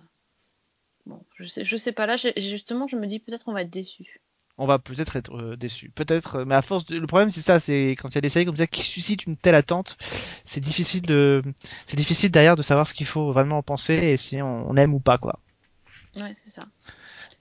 [1.06, 2.06] bon, je sais, je sais pas.
[2.06, 4.22] Là, justement, je me dis peut-être on va être déçu.
[4.58, 7.00] On va peut-être être euh, déçu, peut-être, euh, mais à force de...
[7.00, 9.26] le problème c'est ça, c'est quand il y a des séries comme ça qui suscitent
[9.26, 9.98] une telle attente,
[10.44, 11.42] c'est difficile de,
[11.86, 14.76] c'est difficile derrière de savoir ce qu'il faut vraiment en penser et si on, on
[14.76, 15.40] aime ou pas quoi.
[16.18, 16.64] Ouais, c'est ça.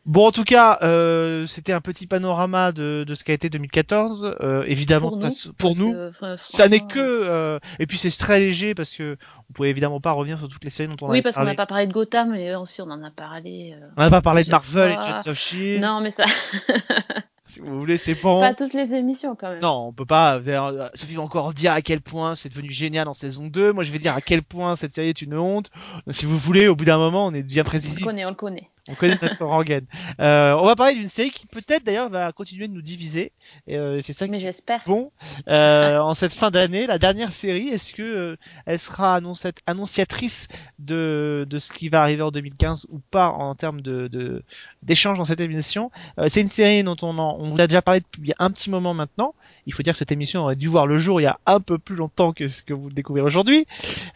[0.09, 4.37] Bon, en tout cas, euh, c'était un petit panorama de, de ce qu'a été 2014.
[4.41, 6.99] Euh, évidemment, Pour nous, ça- pour parce nous, que, enfin, ça n'est que.
[6.99, 9.19] euh, et puis c'est très léger parce que
[9.51, 11.41] on pouvait évidemment pas revenir sur toutes les séries dont on Oui, avait parce qu'on
[11.43, 11.53] parlé.
[11.53, 13.77] n'a pas parlé de Gotham, mais aussi on en a parlé.
[13.81, 14.95] euh, On n'a pas parlé de Marvel et.
[14.97, 15.83] Agents of Shield.
[15.83, 16.25] Non, mais ça,
[17.51, 18.41] Si vous voulez, c'est bon.
[18.41, 19.61] pas toutes les émissions quand même.
[19.63, 20.37] Non, on peut pas.
[20.39, 23.73] euh, Sophie va encore dire à quel point c'est devenu génial en saison 2.
[23.73, 25.71] Moi, je vais dire à quel point cette série est une honte.
[26.11, 28.35] Si vous voulez, au bout d'un moment, on est bien On le connaît, on le
[28.35, 28.69] connaît.
[28.89, 29.85] On connaît notre rengaine.
[30.21, 33.33] Euh, on va parler d'une série qui peut-être d'ailleurs va continuer de nous diviser.
[33.69, 34.83] Euh, c'est ça Mais j'espère.
[34.87, 35.13] bon
[35.49, 36.87] euh, en cette fin d'année.
[36.87, 39.21] La dernière série, est-ce que euh, elle sera
[39.67, 40.49] annonciatrice
[40.79, 44.43] de, de ce qui va arriver en 2015 ou pas en termes de de-
[44.83, 45.91] d'échange dans cette émission?
[46.19, 48.71] Euh, C'est une série dont on, en, on vous a déjà parlé depuis un petit
[48.71, 49.35] moment maintenant.
[49.67, 51.61] Il faut dire que cette émission aurait dû voir le jour il y a un
[51.61, 53.67] peu plus longtemps que ce que vous découvrez aujourd'hui.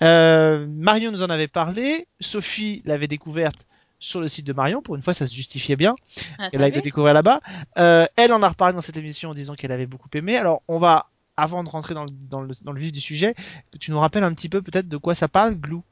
[0.01, 3.67] Euh, Marion nous en avait parlé, Sophie l'avait découverte
[4.03, 4.83] sur le site de Marion.
[4.83, 5.95] Pour une fois, ça se justifiait bien.
[6.38, 7.41] Ah, Elle a le découvrir là-bas.
[7.79, 10.37] Euh, elle en a reparlé dans cette émission en disant qu'elle avait beaucoup aimé.
[10.37, 13.35] Alors, on va, avant de rentrer dans le, dans le, dans le vif du sujet,
[13.71, 15.83] que tu nous rappelles un petit peu peut-être de quoi ça parle, Glou?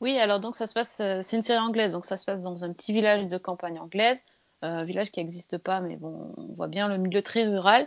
[0.00, 2.42] Oui, alors donc ça se passe, euh, c'est une série anglaise, donc ça se passe
[2.42, 4.22] dans un petit village de campagne anglaise,
[4.64, 7.86] euh, un village qui n'existe pas, mais bon, on voit bien le milieu très rural.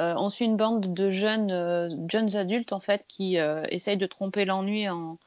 [0.00, 3.98] Euh, on suit une bande de jeunes, euh, jeunes adultes en fait qui euh, essayent
[3.98, 5.18] de tromper l'ennui en,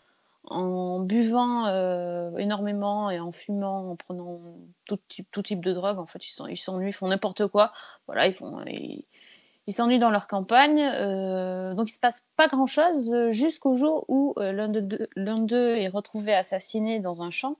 [0.47, 4.39] en buvant euh, énormément et en fumant, en prenant
[4.85, 5.99] tout type, tout type de drogue.
[5.99, 7.71] En fait, ils s'ennuient, ils font n'importe quoi.
[8.07, 10.79] Voilà, ils s'ennuient dans leur campagne.
[10.79, 15.75] Euh, donc il se passe pas grand chose jusqu'au jour où euh, l'un de deux-
[15.75, 17.57] est retrouvé assassiné dans un champ.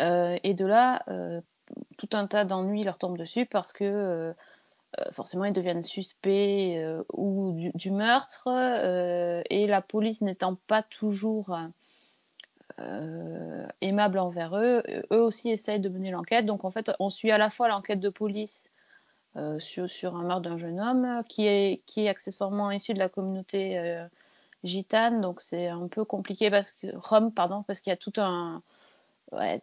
[0.00, 1.40] Euh, et de là, euh,
[1.98, 4.32] tout un tas d'ennuis leur tombent dessus parce que euh,
[4.98, 10.82] euh, forcément ils deviennent suspects euh, ou du, meurtre euh, et la police n'étant pas
[10.82, 11.56] toujours
[12.80, 16.46] euh, aimable envers eux, eux aussi essayent de mener l'enquête.
[16.46, 18.72] Donc en fait, on suit à la fois l'enquête de police
[19.36, 22.98] euh, sur, sur un meurtre d'un jeune homme qui est, qui est accessoirement issu de
[22.98, 24.04] la communauté euh,
[24.64, 28.12] gitane, donc c'est un peu compliqué parce que Rome, pardon, parce qu'il y a tout
[28.16, 28.62] un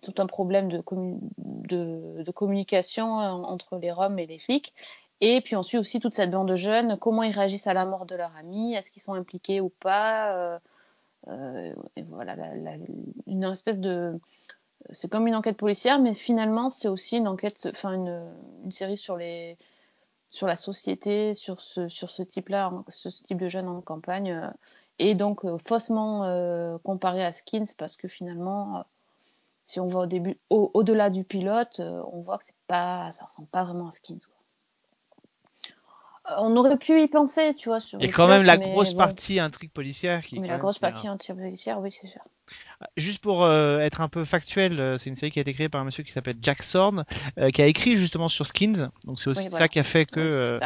[0.02, 4.74] tout un problème de, de, communication euh, entre les Roms et les flics.
[5.20, 7.86] Et puis on suit aussi toute cette bande de jeunes, comment ils réagissent à la
[7.86, 10.34] mort de leur ami, est-ce qu'ils sont impliqués ou pas?
[10.36, 10.60] euh, euh,
[11.96, 12.36] et voilà,
[13.28, 14.20] une espèce de.
[14.92, 18.24] C'est comme une enquête policière, mais finalement c'est aussi une enquête, enfin une,
[18.66, 19.58] une série sur les
[20.32, 24.50] sur la société, sur ce, sur ce type-là, ce type de jeunes en campagne, euh,
[25.00, 28.82] et donc euh, faussement euh, comparé à Skins, parce que finalement, euh,
[29.66, 33.12] si on va au début, au- au-delà du pilote, euh, on voit que c'est pas,
[33.12, 34.20] ça ressemble pas vraiment à Skins.
[36.38, 38.98] On aurait pu y penser, tu vois, sur Et quand même la grosse bon.
[38.98, 40.40] partie intrigue policière qui.
[40.40, 42.22] Mais la grosse partie anti-policière, oui, c'est sûr.
[42.96, 45.68] Juste pour euh, être un peu factuel, euh, c'est une série qui a été créée
[45.68, 47.06] par un monsieur qui s'appelle Jack Thorne,
[47.40, 48.92] euh, qui a écrit justement sur Skins.
[49.06, 50.60] Donc c'est aussi Oui, ça qui a fait que.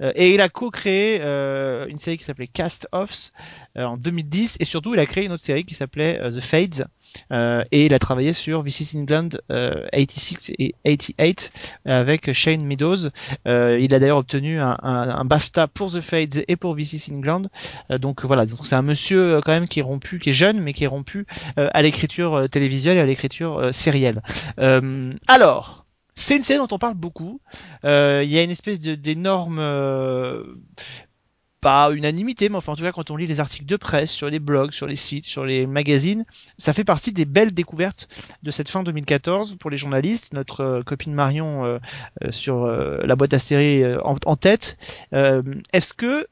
[0.00, 3.32] Oui, et il a co-créé une série qui s'appelait Cast Offs
[3.76, 6.88] en 2010 et surtout il a créé une autre série qui s'appelait The Fades
[7.30, 11.52] et il a travaillé sur This is England euh, 86 et 88
[11.84, 13.10] avec Shane Meadows.
[13.46, 17.44] Euh, il a d'ailleurs obtenu un, BAFTA pour The Fades et pour This is England.
[17.90, 20.60] Euh, donc voilà, c'est un monsieur euh, quand même qui est rompu, qui est jeune
[20.60, 21.26] mais qui est rompu
[21.58, 24.22] euh, à l'écriture euh, télévisuelle et à l'écriture euh, sérielle.
[24.58, 25.84] Euh, alors.
[26.16, 27.40] C'est une série dont on parle beaucoup.
[27.84, 30.44] Euh, Il y a une espèce d'énorme euh,
[31.64, 34.28] pas unanimité, mais enfin en tout cas quand on lit les articles de presse sur
[34.28, 36.26] les blogs, sur les sites, sur les magazines,
[36.58, 38.10] ça fait partie des belles découvertes
[38.42, 40.34] de cette fin 2014 pour les journalistes.
[40.34, 41.78] Notre euh, copine Marion euh,
[42.22, 44.76] euh, sur euh, la boîte à séries euh, en, en tête.
[45.12, 46.28] Est-ce que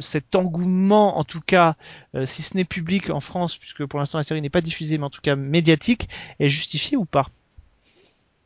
[0.00, 1.76] cet engouement, en tout cas,
[2.26, 5.04] si ce n'est public en France, puisque pour l'instant la série n'est pas diffusée, mais
[5.04, 7.28] en tout cas médiatique, est justifié ou pas?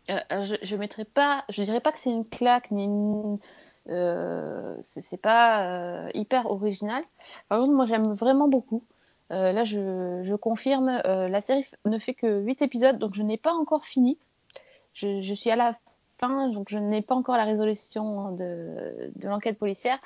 [0.08, 3.38] Je, je mettrais pas, je dirais pas que c'est une claque ni une,
[3.86, 7.02] c'est c'est pas euh, hyper original.
[7.48, 8.82] Par contre, moi j'aime vraiment beaucoup.
[9.30, 13.22] Euh, là, je, je confirme, euh, la série ne fait que 8 épisodes, donc je
[13.22, 14.18] n'ai pas encore fini.
[14.92, 15.72] Je, je suis à la
[16.18, 19.98] fin, donc je n'ai pas encore la résolution de, de l'enquête policière.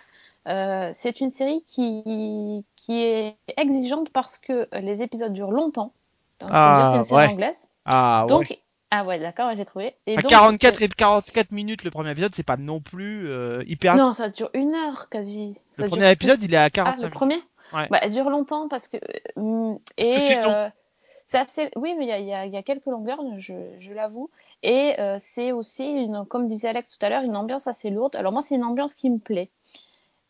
[0.46, 5.92] Euh, c'est une série qui, qui est exigeante parce que les épisodes durent longtemps.
[6.38, 7.32] Donc, Ah, c'est une série ouais.
[7.32, 7.66] anglaise.
[7.84, 8.56] Ah Donc,
[8.90, 9.94] ah ouais, d'accord, j'ai trouvé.
[10.06, 13.28] Et À donc, 44 c'est- et 44 minutes le premier épisode, c'est pas non plus
[13.28, 13.96] euh, hyper.
[13.96, 15.56] Non, ça dure une heure quasi.
[15.72, 17.14] Ça le premier épisode, il est à Ah, 45 le minutes.
[17.14, 17.36] premier
[17.74, 17.88] Ouais.
[17.90, 18.96] bah, Elle dure longtemps parce que.
[19.36, 20.50] hum, Parce et c'est long.
[20.50, 20.68] euh,
[21.34, 21.68] assez.
[21.76, 23.92] Oui, mais il y a, il y a- il y a quelques longueurs, je, je
[23.92, 24.30] l'avoue.
[24.62, 28.14] Et euh, c'est aussi, une, comme disait Alex tout à l'heure, une ambiance assez lourde.
[28.16, 29.48] Alors, moi, c'est une ambiance qui me plaît.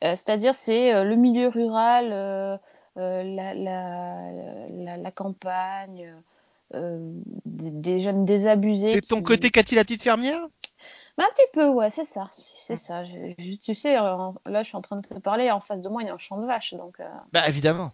[0.04, 2.56] Euh, C'est-à-dire, c'est euh, le milieu rural, euh,
[2.96, 4.16] euh, la, la,
[4.70, 6.14] la, la campagne.
[6.72, 8.92] Des, jeunes désabusés.
[8.92, 10.46] C'est ton côté Cathy la petite fermière?
[11.16, 13.02] Bah, un petit peu, ouais, c'est ça, c'est ça.
[13.62, 16.06] tu sais, là, je suis en train de te parler, en face de moi, il
[16.06, 16.98] y a un champ de vache, donc.
[17.32, 17.92] Bah, évidemment.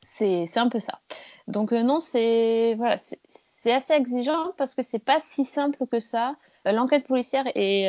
[0.00, 1.00] C'est un peu ça.
[1.48, 6.36] Donc non, c'est voilà, c'est assez exigeant parce que c'est pas si simple que ça.
[6.64, 7.88] L'enquête policière est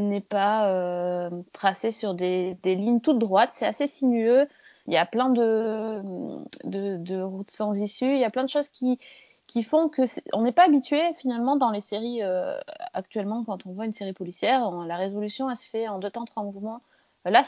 [0.00, 4.48] n'est pas euh, tracé sur des, lignes toutes droites, c'est assez sinueux.
[4.86, 6.00] Il y a plein de,
[6.64, 8.98] de, routes sans issue, il y a plein de choses qui,
[9.46, 12.56] qui font que on n'est pas habitué finalement dans les séries euh,
[12.92, 16.24] actuellement quand on voit une série policière, la résolution elle se fait en deux temps
[16.24, 16.80] trois mouvements.
[17.24, 17.42] Là,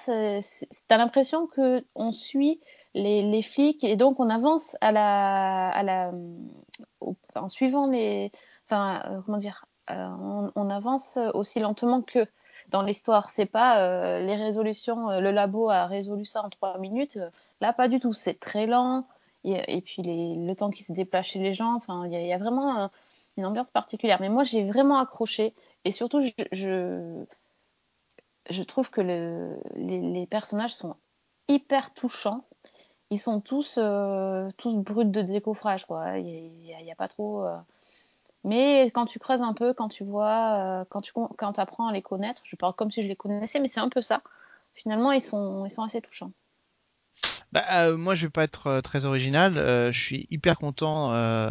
[0.88, 2.60] t'as l'impression que on suit
[2.94, 6.10] les, les, flics et donc on avance à la, à la,
[7.36, 8.32] en suivant les,
[8.66, 12.26] enfin euh, comment dire, on, on, avance aussi lentement que
[12.68, 13.30] dans l'histoire.
[13.30, 17.18] C'est pas euh, les résolutions, euh, le labo a résolu ça en trois minutes.
[17.60, 18.12] Là, pas du tout.
[18.12, 19.06] C'est très lent.
[19.44, 21.74] Et, puis le temps qui se déplace chez les gens.
[21.74, 22.88] Enfin, il y, a vraiment euh,
[23.36, 24.18] une ambiance particulière.
[24.20, 25.54] Mais moi, j'ai vraiment accroché.
[25.84, 27.24] Et surtout, je,
[28.64, 30.96] trouve que les, personnages sont
[31.48, 32.44] hyper touchants.
[33.10, 33.78] Ils sont tous,
[34.58, 36.18] tous bruts de décoffrage, quoi.
[36.18, 37.46] Il n'y a, pas trop.
[38.44, 41.92] Mais quand tu creuses un peu, quand tu vois, euh, quand tu quand apprends à
[41.92, 44.20] les connaître, je parle comme si je les connaissais, mais c'est un peu ça.
[44.74, 46.30] Finalement, ils sont, ils sont assez touchants.
[47.52, 49.54] Bah, euh, moi, je vais pas être euh, très original.
[49.92, 51.10] je suis hyper content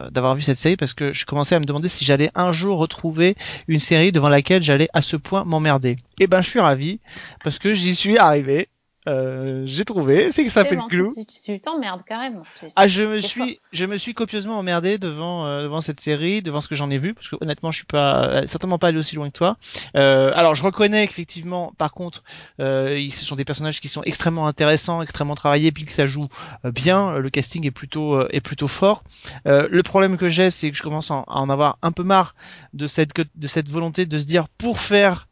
[0.09, 2.77] d'avoir vu cette série parce que je commençais à me demander si j'allais un jour
[2.77, 3.35] retrouver
[3.67, 5.97] une série devant laquelle j'allais à ce point m'emmerder.
[6.19, 6.99] Et eh ben, je suis ravi
[7.43, 8.69] parce que j'y suis arrivé.
[9.07, 11.11] Euh, j'ai trouvé, c'est que ça fait le clou.
[11.15, 12.43] Tu, tu t'emmerdes carrément.
[12.75, 16.59] ah, je me suis, je me suis copieusement emmerdé devant euh, devant cette série, devant
[16.59, 18.97] ce que j'en ai vu, parce que honnêtement, je suis pas euh, certainement pas allé
[18.97, 19.57] aussi loin que toi.
[19.95, 22.23] Euh, alors, je reconnais qu'effectivement, par contre,
[22.59, 26.27] ce sont des personnages qui sont extrêmement intéressants, extrêmement travaillés, puis que ça joue
[26.65, 27.17] bien.
[27.17, 29.03] Le casting est plutôt est plutôt fort.
[29.45, 32.35] le problème que j'ai, c'est que je commence à en avoir un peu marre
[32.73, 35.26] de cette de cette volonté de se dire pour faire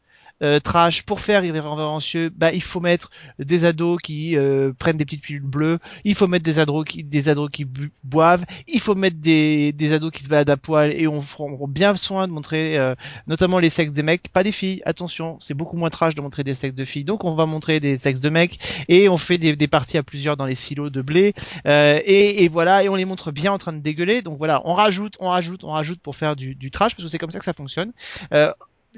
[0.45, 5.05] euh, trash pour faire irrévérencieux, bah il faut mettre des ados qui euh, prennent des
[5.05, 7.65] petites pilules bleues, il faut mettre des ados qui des ados qui
[8.03, 11.49] boivent, il faut mettre des, des ados qui se baladent à poil et on prend
[11.67, 12.95] bien soin de montrer euh,
[13.27, 14.81] notamment les sexes des mecs, pas des filles.
[14.85, 17.79] Attention, c'est beaucoup moins trash de montrer des sexes de filles, donc on va montrer
[17.79, 20.91] des sexes de mecs et on fait des, des parties à plusieurs dans les silos
[20.91, 21.33] de blé
[21.65, 24.21] et, et, voilà et on les montre bien en train de dégueuler.
[24.21, 27.09] Donc voilà, on rajoute, on rajoute, on rajoute pour faire du, du trash parce que
[27.09, 27.91] c'est comme ça que ça fonctionne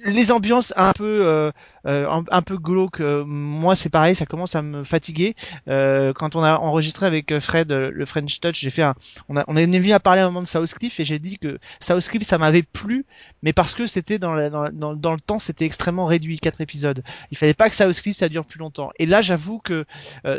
[0.06, 1.52] les ambiances un peu
[1.86, 5.36] euh, euh, un, peu glauques euh, moi c'est pareil ça commence à me fatiguer.
[5.68, 8.96] Quand on a enregistré avec Fred le French Touch j'ai fait un
[9.30, 11.38] on a on est venu à parler un moment de South Cliff et j'ai dit
[11.38, 13.06] que South Cliff ça m'avait plu
[13.44, 17.04] mais parce que c'était dans, dans, dans, le temps c'était extrêmement réduit quatre épisodes.
[17.32, 18.92] Il fallait pas que South Cliff ça dure plus longtemps.
[19.00, 19.86] Et là j'avoue que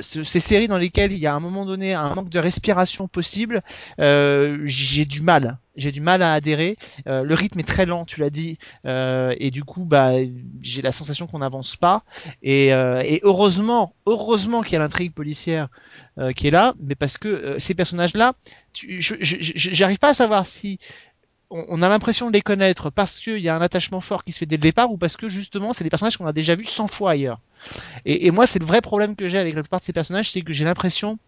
[0.01, 3.09] ces séries dans lesquelles il y a à un moment donné un manque de respiration
[3.09, 3.63] possible
[3.99, 5.59] j'ai du mal.
[5.79, 6.77] J'ai du mal à adhérer.
[7.07, 10.11] Euh, le rythme est très lent, tu l'as dit, euh, et du coup, bah,
[10.61, 12.03] j'ai la sensation qu'on n'avance pas.
[12.43, 15.69] Et, euh, et, heureusement, heureusement qu'il y a l'intrigue policière
[16.35, 18.35] qui est là, mais parce que ces personnages-là,
[18.75, 20.81] j'arrive pas à savoir si
[21.51, 24.39] on, a l'impression de les connaître parce qu'il y a un attachement fort qui se
[24.39, 26.65] fait dès le départ ou parce que justement c'est des personnages qu'on a déjà vus
[26.65, 27.41] 100 fois ailleurs.
[28.05, 30.31] Et, et moi c'est le vrai problème que j'ai avec la plupart de ces personnages,
[30.31, 31.19] c'est que j'ai l'impression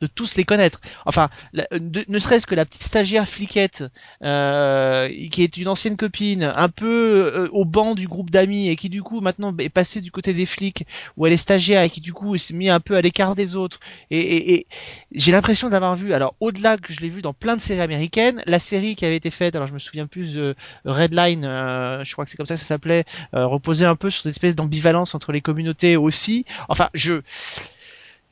[0.00, 0.80] de tous les connaître.
[1.06, 3.84] Enfin, ne serait-ce que la petite stagiaire fliquette,
[4.22, 8.76] euh, qui est une ancienne copine, un peu euh, au banc du groupe d'amis et
[8.76, 11.90] qui du coup maintenant est passée du côté des flics, où elle est stagiaire et
[11.90, 13.80] qui du coup s'est mis un peu à l'écart des autres.
[14.10, 14.66] Et,
[15.12, 18.42] j'ai l'impression d'avoir vu, alors au-delà que je l'ai vu dans plein de séries américaines,
[18.46, 20.54] la série qui avait été faite, alors je me souviens plus de
[20.84, 24.22] Redline, euh, je crois que c'est comme ça que ça s'appelait, reposait un peu sur
[24.22, 26.44] cette espèce d'ambivalence entre les communautés aussi.
[26.68, 27.22] Enfin, je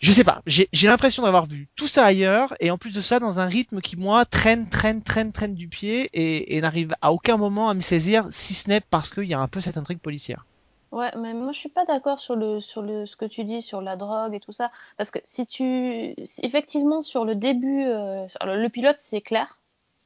[0.00, 3.20] je sais pas, j'ai l'impression d'avoir vu tout ça ailleurs et en plus de ça
[3.20, 7.36] dans un rythme qui moi traîne, traîne, traîne, traîne du pied et, n'arrive à aucun
[7.36, 10.00] moment à me saisir si ce n'est parce qu'il y a un peu cette intrigue
[10.00, 10.44] policière.
[10.92, 13.62] Ouais, mais moi je suis pas d'accord sur le sur le ce que tu dis
[13.62, 14.70] sur la drogue et tout ça.
[14.96, 19.58] Parce que si tu effectivement sur le début euh, le pilote c'est clair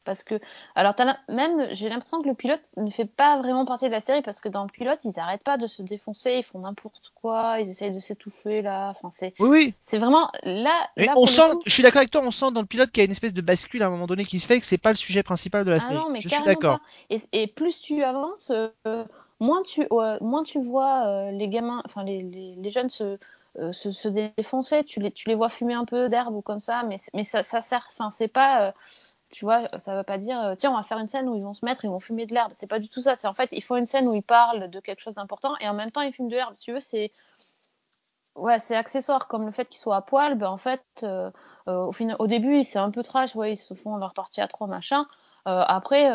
[0.09, 0.41] parce que
[0.75, 0.95] alors
[1.29, 4.41] même j'ai l'impression que le pilote ne fait pas vraiment partie de la série parce
[4.41, 7.69] que dans le pilote ils arrêtent pas de se défoncer ils font n'importe quoi ils
[7.69, 8.89] essayent de s'étouffer là.
[8.89, 9.75] Enfin c'est oui, oui.
[9.81, 12.91] c'est vraiment là, on sent je suis d'accord avec toi on sent dans le pilote
[12.91, 14.65] qu'il y a une espèce de bascule à un moment donné qui se fait que
[14.65, 15.95] c'est pas le sujet principal de la ah série.
[15.95, 16.79] non, mais je suis d'accord.
[17.11, 19.05] et, et, plus tu avances euh,
[19.41, 19.87] moins tu
[20.23, 23.19] moins tu vois euh, les gamins enfin les, les, les jeunes se
[23.59, 26.61] euh, se, se, défoncer, tu les, tu les vois fumer un peu d'herbe ou comme
[26.61, 28.73] ça, mais, mais ça, ça sert, enfin, c'est pas,
[29.31, 31.43] tu vois, ça veut pas dire, euh, tiens, on va faire une scène où ils
[31.43, 32.53] vont se mettre, ils vont fumer de l'herbe.
[32.55, 33.15] C'est pas du tout ça.
[33.15, 35.69] C'est en fait, il faut une scène où ils parlent de quelque chose d'important et
[35.69, 36.55] en même temps, ils fument de l'herbe.
[36.55, 37.13] Tu veux, c'est,
[38.37, 39.29] ouais, c'est accessoire.
[39.29, 41.31] Comme le fait qu'ils soient à poil, ben, en fait, euh,
[41.67, 44.49] au, final, au début, c'est un peu trash, ouais, ils se font leur partie à
[44.49, 45.07] trois, machin.
[45.45, 46.11] après,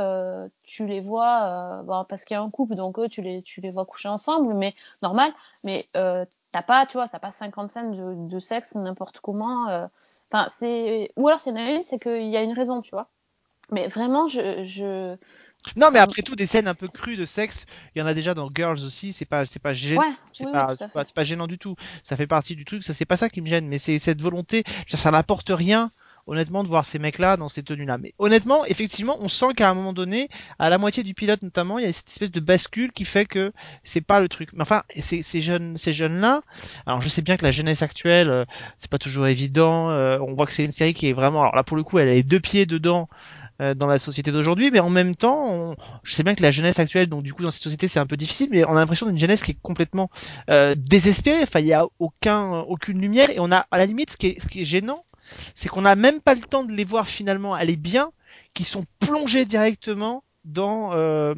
[0.66, 3.62] tu les vois, bon, parce qu'il y a un couple, donc eux, tu les, tu
[3.62, 5.32] les vois coucher ensemble, mais normal.
[5.64, 9.88] Mais t'as pas, tu vois, t'as pas 50 scènes de sexe n'importe comment.
[10.32, 13.10] Enfin, c'est ou alors c'est une c'est qu'il y a une raison, tu vois.
[13.72, 15.16] Mais vraiment, je, je...
[15.78, 18.14] Non, mais après tout, des scènes un peu crues de sexe, il y en a
[18.14, 19.14] déjà dans Girls aussi.
[19.14, 20.02] C'est pas, c'est pas gênant.
[20.02, 21.76] Ouais, c'est oui, pas, oui, pas, gênant du tout.
[22.04, 22.84] Ça fait partie du truc.
[22.84, 23.68] Ça, c'est pas ça qui me gêne.
[23.68, 24.64] Mais c'est cette volonté.
[24.90, 25.92] Ça n'apporte rien,
[26.28, 27.98] honnêtement, de voir ces mecs-là dans ces tenues-là.
[27.98, 31.80] Mais honnêtement, effectivement, on sent qu'à un moment donné, à la moitié du pilote notamment,
[31.80, 33.52] il y a cette espèce de bascule qui fait que
[33.84, 34.50] c'est pas le truc.
[34.54, 36.42] Mais enfin, ces, ces jeunes, ces jeunes-là.
[36.86, 38.46] Alors, je sais bien que la jeunesse actuelle, euh,
[38.78, 39.90] c'est pas toujours évident.
[39.90, 41.42] euh, on voit que c'est une série qui est vraiment.
[41.42, 43.10] Alors là, pour le coup, elle a les deux pieds dedans
[43.62, 46.50] euh, dans la société d'aujourd'hui, mais en même temps, on- je sais bien que la
[46.52, 48.80] jeunesse actuelle, donc du coup dans cette société c'est un peu difficile, mais on a
[48.80, 50.10] l'impression d'une jeunesse qui est complètement
[50.50, 51.44] euh, désespérée.
[51.44, 54.28] Enfin, il y a aucun, aucune lumière, et on a à la limite ce qui
[54.28, 55.06] est, ce qui est gênant,
[55.56, 58.12] c'est qu'on n'a même pas le temps de les voir finalement aller bien,
[58.54, 61.34] qui sont plongés directement dans euh,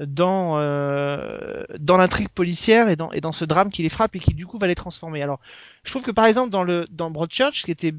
[0.00, 4.34] euh, dans l'intrigue policière et dans et dans ce drame qui les frappe et qui
[4.34, 5.22] du coup va les transformer.
[5.22, 5.40] Alors,
[5.82, 7.94] je trouve que par exemple dans le dans Broadchurch, ce qui était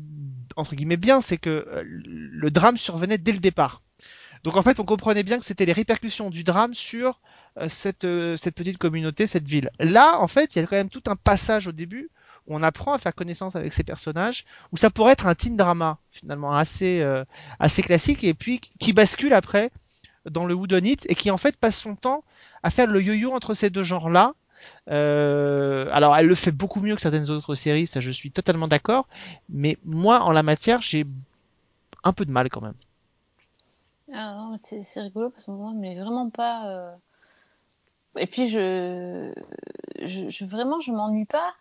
[0.55, 3.81] entre guillemets bien, c'est que euh, le drame survenait dès le départ.
[4.43, 7.19] Donc en fait, on comprenait bien que c'était les répercussions du drame sur
[7.67, 8.05] cette
[8.37, 9.71] cette petite communauté, cette ville.
[9.79, 12.09] Là, en fait, il y a quand même tout un passage au début
[12.47, 15.97] on apprend à faire connaissance avec ces personnages, où ça pourrait être un teen drama
[16.11, 17.23] finalement assez euh,
[17.59, 19.71] assez classique et puis qui bascule après
[20.29, 22.23] dans le Whodunit et qui en fait passe son temps
[22.63, 24.33] à faire le yo-yo entre ces deux genres-là.
[24.89, 28.67] Euh, alors elle le fait beaucoup mieux que certaines autres séries, ça je suis totalement
[28.67, 29.07] d'accord,
[29.49, 31.05] mais moi en la matière j'ai
[32.05, 32.75] un peu de mal quand même.
[34.11, 36.67] Ah, c'est rigolo parce que moi, mais vraiment pas.
[36.75, 36.95] euh,
[38.17, 39.33] Et puis je,
[40.01, 41.53] je, je- vraiment, je m'ennuie pas.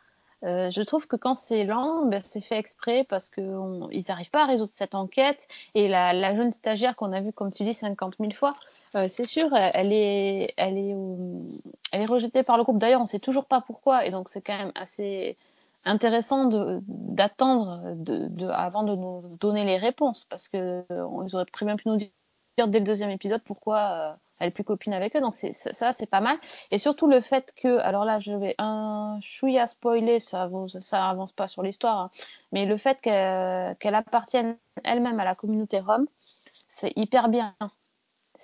[0.42, 4.04] Euh, je trouve que quand c'est lent, ben, c'est fait exprès parce que on- ils
[4.08, 5.48] n'arrivent pas à résoudre cette enquête.
[5.74, 8.54] Et la, la jeune stagiaire qu'on a vue, comme tu dis, 50 000 fois,
[8.96, 10.54] euh, c'est sûr, euh, elle est
[12.06, 12.78] rejetée par le groupe.
[12.78, 14.04] D'ailleurs, on sait toujours pas pourquoi.
[14.06, 15.36] Et donc, c'est quand même assez
[15.86, 16.48] intéressant
[16.86, 17.82] d'attendre
[18.52, 21.96] avant de nous donner les réponses parce que euh, ils auraient très bien pu nous
[21.96, 22.08] dire
[22.56, 25.20] dès le deuxième épisode pourquoi euh, elle est plus copine avec eux.
[25.20, 26.36] Donc c'est ça, c'est pas mal.
[26.70, 30.48] Et surtout le fait que, alors là, je vais un chouïa spoiler, ça
[30.80, 32.10] ça avance pas sur l'histoire, hein,
[32.52, 37.54] mais le fait qu'elle qu'elle appartienne elle-même à la communauté rome, c'est hyper bien.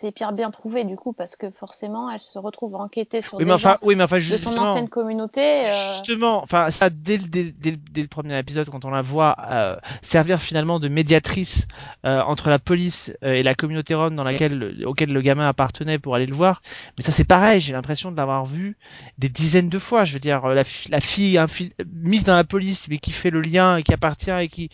[0.00, 3.44] C'est hyper bien trouvé du coup parce que forcément elle se retrouve enquêtée sur Oui,
[3.44, 5.66] des enfin, gens oui, mais enfin de son ancienne communauté.
[5.66, 9.02] euh, justement, enfin ça dès le, dès, dès dès le premier épisode quand on la
[9.02, 11.68] voit euh, servir finalement de médiatrice
[12.06, 16.14] euh, entre la police et la communauté rome dans laquelle auquel le gamin appartenait pour
[16.14, 16.62] aller le voir.
[16.96, 18.78] Mais ça c'est pareil, j'ai l'impression de l'avoir vu
[19.18, 20.06] des dizaines de fois.
[20.06, 23.28] Je veux dire la, fi- la fille infil- mise dans la police mais qui fait
[23.30, 24.70] le lien et qui appartient et qui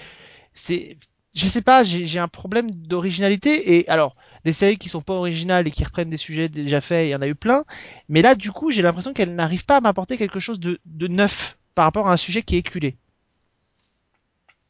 [0.55, 0.97] c'est
[1.35, 5.67] je sais pas, j'ai un problème d'originalité et alors des séries qui sont pas originales
[5.67, 7.65] et qui reprennent des sujets déjà faits, il y en a eu plein,
[8.09, 11.57] mais là du coup j'ai l'impression qu'elle n'arrive pas à m'apporter quelque chose de, neuf
[11.75, 12.97] par rapport à un sujet qui est éculé.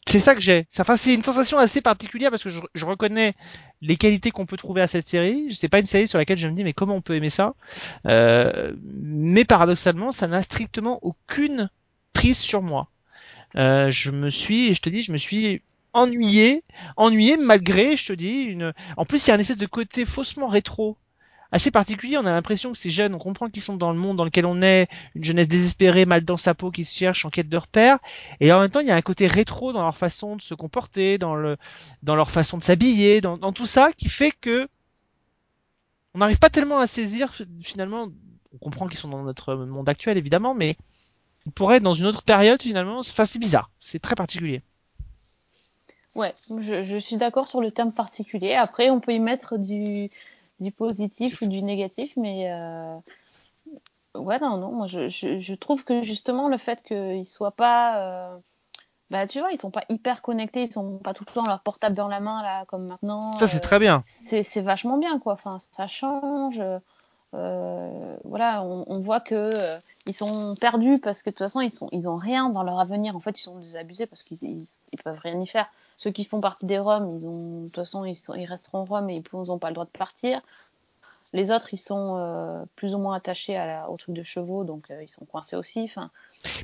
[0.09, 0.69] C'est ça que j'ai.
[0.79, 3.35] Enfin, c'est une sensation assez particulière parce que je, je reconnais
[3.83, 5.49] les qualités qu'on peut trouver à cette série.
[5.53, 7.55] C'est pas une série sur laquelle je me dis mais comment on peut aimer ça?
[8.07, 11.71] Euh, Mais paradoxalement, ça n'a strictement aucune
[12.13, 12.89] prise sur moi.
[13.57, 15.63] Euh, je me suis, je te dis, je me suis
[15.97, 16.63] ennuyé,
[16.97, 18.73] ennuyé malgré, je te dis, une.
[18.97, 20.97] En plus, il y a un espèce de côté faussement rétro,
[21.53, 22.19] assez particulier.
[22.19, 24.47] On a l'impression que ces jeunes, on comprend qu'ils sont dans le monde dans lequel
[24.47, 27.57] on est, une jeunesse désespérée, mal dans sa peau, qui se cherche en quête de
[27.57, 27.99] repères.
[28.41, 30.55] Et en même temps, il y a un côté rétro dans leur façon de se
[30.55, 31.57] comporter, dans le,
[32.03, 34.69] dans leur façon de s'habiller, dans, dans tout ça, qui fait que
[36.15, 38.09] on n'arrive pas tellement à saisir finalement.
[38.53, 40.77] On comprend qu'ils sont dans notre monde actuel, évidemment, mais
[41.45, 43.01] ils pourraient être dans une autre période finalement.
[43.01, 44.63] Enfin, c'est bizarre, c'est très particulier.
[46.17, 48.55] Ouais, je, je suis d'accord sur le terme particulier.
[48.55, 50.11] Après, on peut y mettre du,
[50.61, 52.97] du positif ou du négatif, mais euh,
[54.15, 58.31] ouais, non, non, moi je, je, je trouve que justement le fait qu'ils soient pas,
[58.33, 58.37] euh,
[59.11, 61.61] bah tu vois, ils sont pas hyper connectés, ils sont pas tout le temps leur
[61.61, 63.39] portable dans la main là comme maintenant.
[63.39, 64.03] Ça, c'est euh, très bien.
[64.07, 65.35] c'est c'est vachement bien quoi.
[65.35, 66.61] Enfin, ça change.
[67.37, 71.71] Euh, voilà, on, voit que euh, ils sont perdus parce que de toute façon ils
[71.71, 73.15] sont ils ont rien dans leur avenir.
[73.15, 75.67] En fait, ils sont désabusés parce qu'ils ils, peuvent rien y faire.
[75.97, 78.85] Ceux qui font partie des Roms, ils ont de toute façon ils, sont, ils resteront
[78.85, 80.41] Roms et ils n'ont pas le droit de partir.
[81.33, 84.65] Les autres, ils sont euh, plus ou moins attachés à la, au truc de chevaux,
[84.65, 85.93] donc ils sont coincés aussi.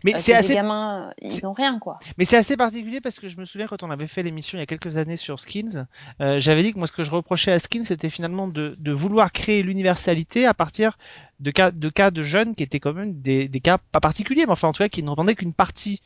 [0.05, 1.99] Mais c'est assez, gamins, ils ont rien quoi.
[2.19, 4.61] mais c'est assez particulier parce que je me souviens quand on avait fait l'émission il
[4.61, 5.87] y a quelques années sur Skins,
[6.21, 8.93] euh, j'avais dit que moi ce que je reprochais à Skins c'était finalement de, de
[8.93, 10.99] vouloir créer l'universalité à partir
[11.41, 14.47] de cas de cas de jeunes qui étaient quand même des, des cas pas particuliers,
[14.47, 16.01] mais enfin en tout cas qui ne reprenaient qu'une partie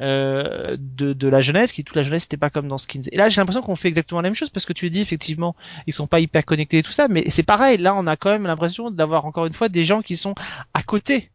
[0.00, 3.02] euh, de, de la jeunesse, qui toute la jeunesse n'était pas comme dans Skins.
[3.10, 5.00] Et là, j'ai l'impression qu'on fait exactement la même chose parce que tu as dit
[5.00, 5.56] effectivement,
[5.88, 7.78] ils sont pas hyper connectés et tout ça, mais c'est pareil.
[7.78, 10.34] Là, on a quand même l'impression d'avoir encore une fois des gens qui sont
[10.72, 11.30] à côté.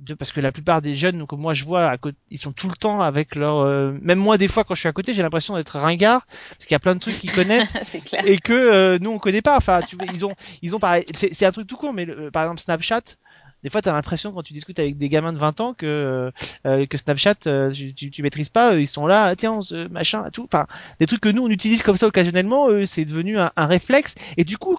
[0.00, 2.52] De, parce que la plupart des jeunes que moi je vois à côté, ils sont
[2.52, 5.12] tout le temps avec leur euh, même moi des fois quand je suis à côté
[5.12, 7.76] j'ai l'impression d'être ringard parce qu'il y a plein de trucs qu'ils connaissent
[8.24, 11.44] et que euh, nous on connaît pas enfin tu ils ont ils ont pareil c'est
[11.44, 13.16] un truc tout court mais le, par exemple Snapchat
[13.64, 16.30] des fois, tu as l'impression quand tu discutes avec des gamins de 20 ans que
[16.64, 19.58] euh, que Snapchat, euh, tu, tu, maîtrises pas, ils sont là, tiens,
[19.90, 20.44] machin, tout.
[20.44, 20.66] Enfin,
[21.00, 24.14] des trucs que nous on utilise comme ça occasionnellement, c'est devenu un, un, réflexe.
[24.36, 24.78] Et du coup,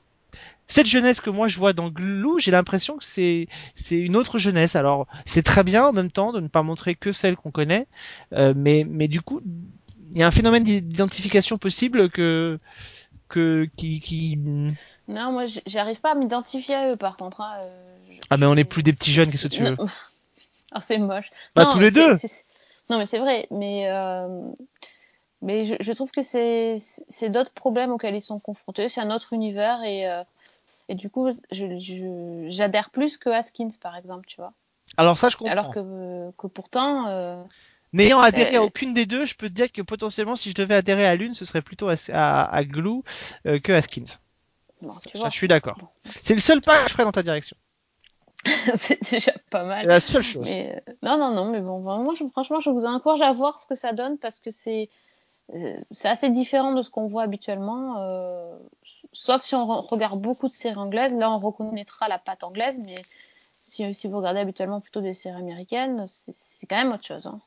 [0.70, 4.38] cette jeunesse que moi je vois dans Glou, j'ai l'impression que c'est c'est une autre
[4.38, 4.76] jeunesse.
[4.76, 7.88] Alors, c'est très bien en même temps de ne pas montrer que celle qu'on connaît,
[8.34, 9.42] euh, mais mais du coup,
[10.14, 12.60] il y a un phénomène d'identification possible que
[13.30, 14.38] que qui, qui...
[15.08, 17.42] Non, moi j'arrive pas à m'identifier à eux par contre.
[17.42, 17.58] Hein.
[18.30, 19.76] Ah, mais on n'est plus des petits jeunes, qu'est-ce que tu veux?
[20.72, 21.32] Ah, c'est moche.
[21.56, 22.12] Bah, tous les deux
[22.92, 24.52] Non, mais c'est vrai, mais, euh...
[25.42, 26.80] mais je, je, trouve que c'est
[27.30, 30.24] d'autres problèmes auxquels ils sont confrontés, c'est un autre univers, et, euh...
[30.90, 34.54] et du coup, j'adhère plus que Haskins, par exemple, tu vois.
[34.98, 35.52] Alors ça, je comprends.
[35.52, 37.08] Alors que, que pourtant...
[37.08, 37.42] Euh...
[37.94, 40.76] N'ayant adhéré à aucune des deux, je peux te dire que potentiellement, si je devais
[40.76, 43.02] adhérer à l'une, ce serait plutôt à, à, à Glue
[43.46, 44.18] euh, que Haskins.
[44.82, 45.28] Bon, tu vois.
[45.28, 45.78] Ça, je suis d'accord.
[45.80, 45.88] Bon.
[46.20, 47.56] C'est le seul pas que je ferais dans ta direction.
[48.74, 49.86] c'est déjà pas mal.
[49.86, 50.44] La seule chose.
[50.44, 53.68] Mais, euh, non, non, non, mais bon, je, franchement, je vous encourage à voir ce
[53.68, 54.90] que ça donne parce que c'est
[55.92, 57.96] c'est assez différent de ce qu'on voit habituellement.
[58.00, 58.58] Euh,
[59.12, 63.02] sauf si on regarde beaucoup de séries anglaises, là, on reconnaîtra la patte anglaise, mais
[63.62, 67.28] si, si vous regardez habituellement plutôt des séries américaines, c'est quand même autre chose.
[67.28, 67.40] Hein.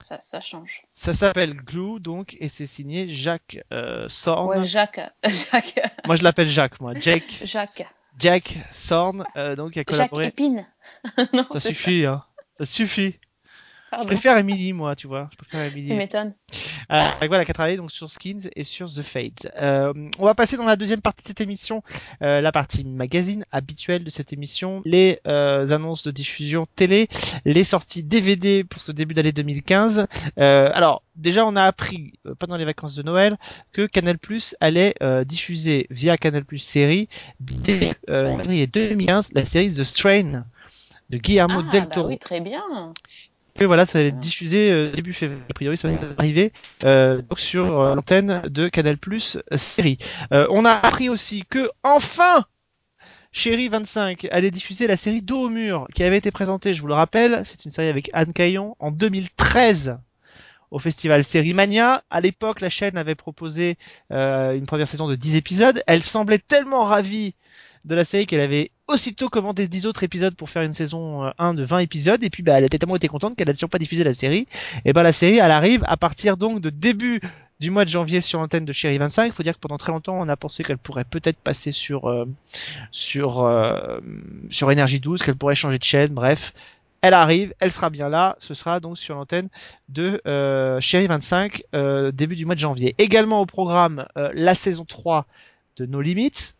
[0.00, 0.82] Ça, ça, change.
[0.94, 4.48] Ça s'appelle Glue, donc, et c'est signé Jacques euh, Sorn.
[4.48, 5.00] Ouais, Jacques.
[5.24, 5.80] Jacques.
[6.06, 6.94] moi, je l'appelle Jacques, moi.
[6.94, 7.40] Jake.
[7.42, 7.84] Jacques.
[8.16, 10.24] Jack Sorn, euh, donc qui a collaboré.
[10.24, 10.66] Jacques Épine.
[11.32, 12.22] non, ça suffit, hein.
[12.58, 13.18] Ça suffit.
[13.90, 14.04] Pardon.
[14.04, 15.28] Je préfère Emily, moi, tu vois.
[15.32, 15.88] Je préfère Emily.
[15.88, 16.34] Tu m'étonnes.
[16.92, 19.48] Euh, voilà, qui a travaillé donc sur Skins et sur The Fate.
[19.60, 21.82] Euh, on va passer dans la deuxième partie de cette émission,
[22.22, 27.08] euh, la partie magazine habituelle de cette émission, les euh, annonces de diffusion télé,
[27.44, 30.06] les sorties DVD pour ce début d'année 2015.
[30.38, 33.36] Euh, alors, déjà, on a appris euh, pendant les vacances de Noël
[33.72, 37.08] que Canal Plus allait diffuser via Canal Plus série
[37.40, 40.44] dès février 2015 la série The Strain
[41.10, 42.08] de Guillermo ah, del bah Toro.
[42.08, 42.92] oui, très bien.
[43.60, 45.42] Et voilà, ça allait être diffusé euh, début février.
[45.50, 46.52] A priori, ça va arriver
[46.84, 49.98] euh, sur euh, l'antenne de Canal Plus série.
[50.30, 52.44] on a appris aussi que enfin,
[53.32, 56.86] Chérie 25 allait diffuser la série Dos au mur qui avait été présentée, je vous
[56.86, 59.98] le rappelle, c'est une série avec Anne Caillon en 2013
[60.70, 62.04] au festival Série Mania.
[62.10, 63.76] À l'époque, la chaîne avait proposé
[64.10, 65.82] une première saison de 10 épisodes.
[65.86, 67.34] Elle semblait tellement ravie
[67.88, 71.54] de la série qu'elle avait aussitôt commandé 10 autres épisodes pour faire une saison 1
[71.54, 72.22] de 20 épisodes.
[72.22, 74.46] Et puis bah, elle était tellement été contente qu'elle a toujours pas diffusé la série.
[74.84, 77.20] Et bah la série elle arrive à partir donc de début
[77.60, 79.90] du mois de janvier sur l'antenne de Chérie 25 il faut dire que pendant très
[79.90, 82.24] longtemps on a pensé qu'elle pourrait peut-être passer sur euh,
[82.92, 83.98] sur euh,
[84.48, 86.12] sur énergie 12 qu'elle pourrait changer de chaîne.
[86.12, 86.52] Bref
[87.00, 89.48] elle arrive, elle sera bien là, ce sera donc sur l'antenne
[89.88, 92.94] de euh, Chérie 25 euh, début du mois de janvier.
[92.98, 95.26] Également au programme euh, la saison 3
[95.76, 96.54] de No Limites,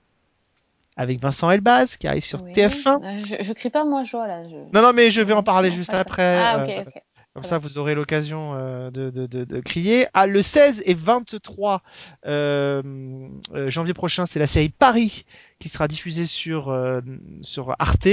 [0.99, 2.53] avec Vincent Elbaz qui arrive sur Oui.
[2.53, 3.03] TF1.
[3.03, 4.47] Euh, Je, je crie pas moi joie là.
[4.47, 4.57] Je...
[4.75, 6.39] Non, non, mais je vais en parler Non, juste après.
[6.39, 7.03] Ah ok euh, ok.
[7.35, 10.07] Comme Très ça, vous aurez l'occasion euh, de, de, de, de crier.
[10.13, 11.83] Ah, le 16 et 23
[12.27, 12.83] euh,
[13.55, 15.25] euh, janvier prochain, c'est la série Paris
[15.59, 17.01] qui sera diffusée sur euh,
[17.43, 18.07] sur Arte.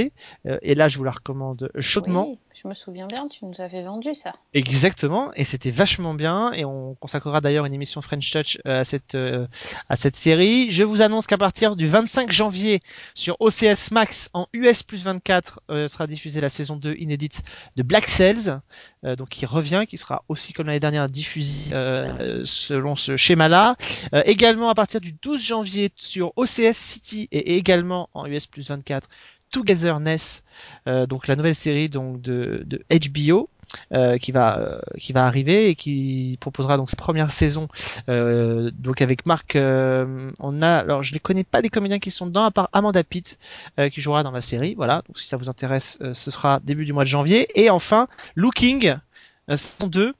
[0.46, 2.28] Euh, et là, je vous la recommande chaudement.
[2.30, 4.32] Oui, je me souviens bien, tu nous avais vendu ça.
[4.54, 8.84] Exactement, et c'était vachement bien, et on consacrera d'ailleurs une émission French Touch euh, à
[8.84, 9.46] cette euh,
[9.88, 10.70] à cette série.
[10.70, 12.80] Je vous annonce qu'à partir du 25 janvier
[13.14, 17.42] sur OCS Max en US plus 24 euh, sera diffusée la saison 2 inédite
[17.76, 18.60] de Black Cells,
[19.06, 23.76] euh, donc qui revient, qui sera aussi comme l'année dernière diffusée euh, selon ce schéma-là.
[24.14, 28.68] Euh, également à partir du 12 janvier sur OCS City et également en US plus
[28.68, 29.08] 24
[29.50, 30.42] Togetherness,
[30.88, 33.48] euh, donc la nouvelle série donc de, de HBO
[33.92, 37.68] euh, qui va euh, qui va arriver et qui proposera donc sa première saison
[38.08, 42.10] euh, donc avec Marc euh, on a alors je ne connais pas les comédiens qui
[42.10, 43.38] sont dedans à part Amanda Pitt
[43.78, 44.74] euh, qui jouera dans la série.
[44.74, 47.48] Voilà donc si ça vous intéresse euh, ce sera début du mois de janvier.
[47.54, 48.96] Et enfin Looking
[49.48, 50.14] saison 2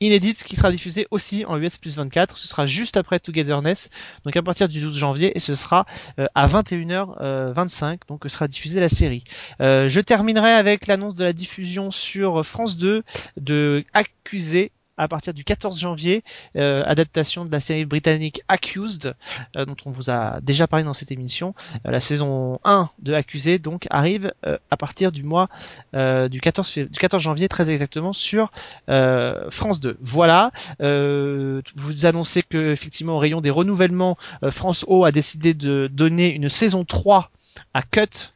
[0.00, 3.90] inédite qui sera diffusée aussi en US plus 24 ce sera juste après Togetherness
[4.24, 5.86] donc à partir du 12 janvier et ce sera
[6.18, 9.24] euh, à 21h25 donc sera diffusée la série.
[9.60, 13.02] Euh, je terminerai avec l'annonce de la diffusion sur France 2
[13.36, 16.22] de Accusé à partir du 14 janvier,
[16.56, 19.14] euh, adaptation de la série britannique Accused,
[19.56, 21.54] euh, dont on vous a déjà parlé dans cette émission.
[21.86, 24.32] Euh, la saison 1 de Accusé donc arrive
[24.70, 25.48] à partir du mois
[25.94, 28.50] du 14 du 14 janvier très exactement sur
[28.86, 29.96] France 2.
[30.00, 34.18] Voilà, vous annoncez que effectivement au rayon des renouvellements,
[34.50, 37.30] France O a décidé de donner une saison 3
[37.74, 38.32] à Cut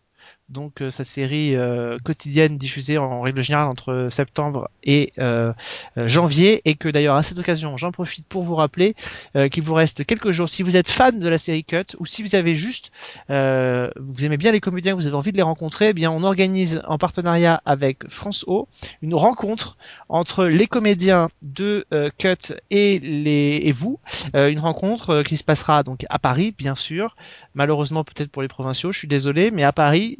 [0.51, 5.53] donc euh, sa série euh, quotidienne diffusée en, règle générale entre septembre et euh,
[5.97, 8.95] janvier et que d'ailleurs à cette occasion j'en profite pour vous rappeler
[9.51, 10.49] qu'il vous reste quelques jours.
[10.49, 12.93] Si vous êtes fan de la série Cut ou si vous avez juste
[13.29, 16.83] vous aimez bien les comédiens vous avez envie de les rencontrer eh bien on organise
[16.87, 18.69] en partenariat avec France O
[19.03, 19.77] une rencontre
[20.09, 21.87] entre les comédiens de
[22.19, 23.99] Cut et les et vous.
[24.35, 27.17] Une rencontre qui se passera donc à Paris bien sûr.
[27.55, 30.19] Malheureusement peut-être pour les provinciaux je suis désolé mais à Paris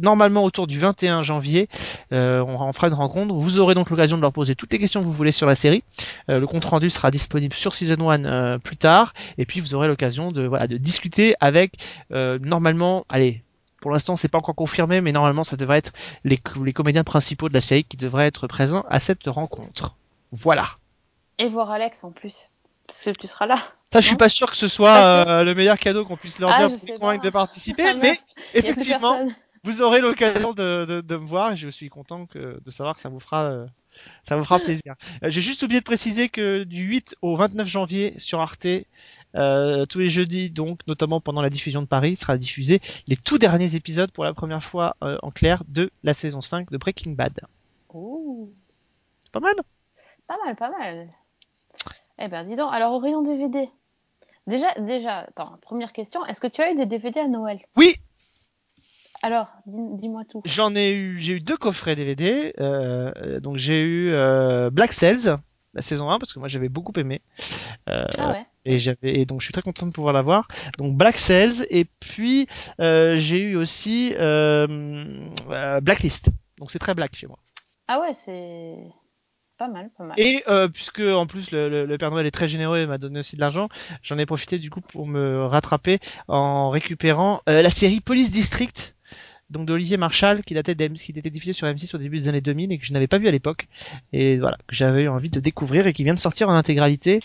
[0.00, 1.68] normalement autour du 21 janvier,
[2.12, 3.34] euh, on, fera une rencontre.
[3.34, 5.54] Vous aurez donc l'occasion de leur poser toutes les questions que vous voulez sur la
[5.54, 5.84] série.
[6.30, 9.74] Euh, le compte rendu sera disponible sur Season 1 euh, plus tard, et puis vous
[9.74, 11.74] aurez l'occasion de discuter avec
[12.10, 13.42] normalement, allez,
[13.84, 15.92] pour l'instant, c'est pas encore confirmé, mais normalement, ça devrait être
[16.24, 19.94] les, comédiens principaux de la série qui devraient être présents à cette rencontre.
[20.32, 20.64] Voilà.
[21.36, 22.48] Et voir Alex en plus,
[22.86, 23.56] parce que tu seras là.
[23.92, 26.50] Ça, je suis pas sûr que ce soit euh, le meilleur cadeau qu'on puisse leur
[26.52, 28.14] ah, dire pour les convaincre de participer, ah, mais
[28.54, 29.26] effectivement,
[29.64, 32.94] vous aurez l'occasion de, de, de, me voir et je suis content que, de savoir
[32.94, 33.66] que ça vous fera, euh,
[34.28, 34.94] ça vous fera plaisir.
[35.22, 38.66] Euh, j'ai juste oublié de préciser que du 8 au 29 janvier sur Arte,
[39.34, 43.38] euh, tous les jeudis, donc notamment pendant la diffusion de Paris, sera diffusé les tout
[43.38, 47.40] derniers épisodes pour la première fois en clair de la saison 5 de Breaking Bad.
[47.90, 49.54] C'est pas mal
[50.26, 51.08] Pas mal, pas mal.
[52.18, 53.68] Eh ben dis donc, alors au rayon DVD,
[54.46, 57.60] Déjà, déjà, attends, première question, est-ce que tu as eu des DVD à Noël?
[57.76, 57.96] Oui.
[59.22, 60.42] Alors, dis-moi tout.
[60.44, 62.52] J'en ai eu, j'ai eu deux coffrets DVD.
[62.60, 65.38] Euh, donc j'ai eu euh, Black Cells,
[65.72, 67.22] la saison 1, parce que moi j'avais beaucoup aimé.
[67.88, 68.46] Euh, ah ouais.
[68.66, 70.46] Et j'avais, et donc je suis très content de pouvoir l'avoir.
[70.76, 72.46] Donc Black Cells, et puis
[72.78, 74.14] j'ai eu aussi
[75.82, 76.28] Blacklist.
[76.58, 77.38] Donc c'est très black chez moi.
[77.88, 78.76] Ah ouais, c'est
[79.66, 80.14] pas mal, pas mal.
[80.18, 83.20] Et euh, puisque en plus le, le, Père Noël est très généreux et m'a donné
[83.20, 83.68] aussi de l'argent,
[84.02, 88.94] j'en ai profité du coup pour me rattraper en récupérant euh, la série Police District,
[89.50, 92.72] donc d'Olivier Marshall, qui datait qui était diffusée sur M6 au début des années 2000
[92.72, 93.68] et que je n'avais pas vu à l'époque,
[94.12, 97.20] et voilà que j'avais eu envie de découvrir et qui vient de sortir en intégralité.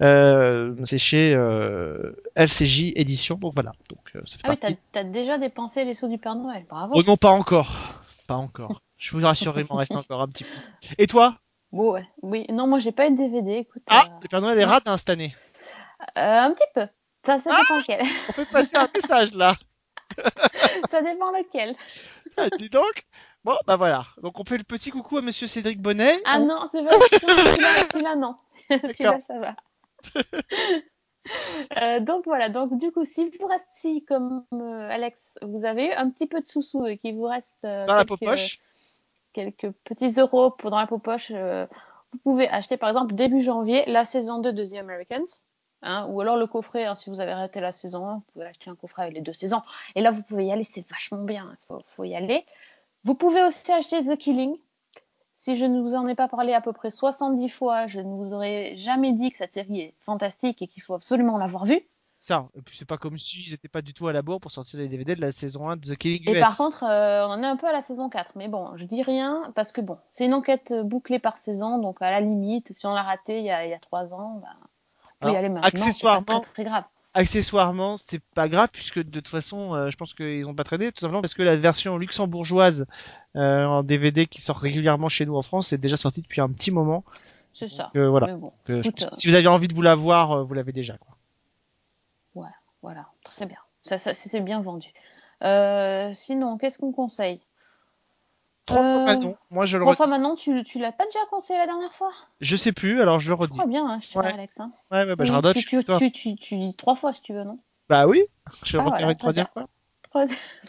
[0.00, 3.72] Euh, c'est chez euh, LCJ édition, donc voilà.
[3.90, 6.92] Donc ça fait ah oui, t'as déjà dépensé les sous du Père Noël, bravo.
[6.94, 8.80] Oh non, pas encore, pas encore.
[9.02, 10.94] Je vous rassure, il m'en reste encore un petit peu.
[10.96, 11.41] Et toi?
[11.72, 12.06] Bon, ouais.
[12.20, 13.58] Oui, non, moi j'ai pas eu de DVD.
[13.58, 14.20] Écoute, ah, euh...
[14.22, 15.34] le Père Noël est rate hein, cette année.
[16.18, 16.86] Euh, un petit peu.
[17.24, 18.02] Ça, ça dépend ah lequel.
[18.28, 19.56] On peut passer un message là.
[20.90, 21.74] ça dépend lequel.
[22.36, 23.06] Ah, dis donc.
[23.44, 24.06] Bon, bah voilà.
[24.22, 26.20] Donc on fait le petit coucou à Monsieur Cédric Bonnet.
[26.24, 28.36] Ah non, c'est pas celui-là, celui-là non.
[28.68, 29.54] celui-là ça va.
[31.80, 35.86] Euh, donc voilà, donc du coup, si vous restez si comme euh, Alex, vous avez
[35.86, 38.58] eu un petit peu de sous-sous et qu'il vous reste euh, dans la poche
[39.32, 41.66] quelques petits euros pour dans la poche, euh,
[42.12, 45.44] vous pouvez acheter par exemple début janvier la saison 2 de The Americans.
[45.84, 48.46] Hein, ou alors le coffret, hein, si vous avez arrêté la saison 1, vous pouvez
[48.46, 49.62] acheter un coffret avec les deux saisons.
[49.96, 52.46] Et là, vous pouvez y aller, c'est vachement bien, il faut, faut, y aller.
[53.02, 54.56] Vous pouvez aussi acheter The Killing.
[55.34, 58.14] Si je ne vous en ai pas parlé à peu près 70 fois, je ne
[58.14, 61.82] vous aurais jamais dit que cette série est fantastique et qu'il faut absolument l'avoir vue
[62.22, 62.46] ça.
[62.54, 64.78] Et puis c'est pas comme s'ils n'étaient pas du tout à la bourre pour sortir
[64.78, 66.36] les DVD de la saison 1 de The Killing US.
[66.36, 68.32] Et par contre, euh, on est un peu à la saison 4.
[68.36, 71.80] Mais bon, je dis rien parce que bon, c'est une enquête bouclée par saison.
[71.80, 74.14] Donc à la limite, si on l'a raté il y a, il y a 3
[74.14, 74.48] ans, bah,
[75.20, 75.66] on peut y aller maintenant.
[75.66, 76.84] Accessoirement, pas très, très grave.
[77.14, 80.92] Accessoirement, c'est pas grave puisque de toute façon, euh, je pense qu'ils ont pas traîné
[80.92, 82.86] tout simplement parce que la version luxembourgeoise
[83.34, 86.48] euh, en DVD qui sort régulièrement chez nous en France est déjà sortie depuis un
[86.48, 87.02] petit moment.
[87.52, 87.90] C'est ça.
[87.94, 88.36] voilà.
[88.36, 90.96] Bon, écoute, si vous avez envie de vous la voir, vous l'avez déjà.
[90.96, 91.11] Quoi.
[92.82, 93.58] Voilà, très bien.
[93.80, 94.88] Ça, ça c'est bien vendu.
[95.42, 97.40] Euh, sinon, qu'est-ce qu'on conseille?
[98.66, 99.36] Trois fois euh, Manon.
[99.50, 102.10] Moi, je le Trois fois Manon, tu, tu l'as pas déjà conseillé la dernière fois?
[102.40, 103.48] Je sais plus, alors je le redis.
[103.48, 104.32] Je crois bien, hein, je ouais.
[104.32, 104.60] Alex.
[104.60, 104.72] Hein.
[104.90, 105.56] Ouais, ouais, bah, je radote.
[105.56, 107.58] Tu, tu, tu, tu, lis trois fois si tu veux, non?
[107.88, 108.22] Bah oui,
[108.64, 109.66] je vais ah, retirer une troisième fois.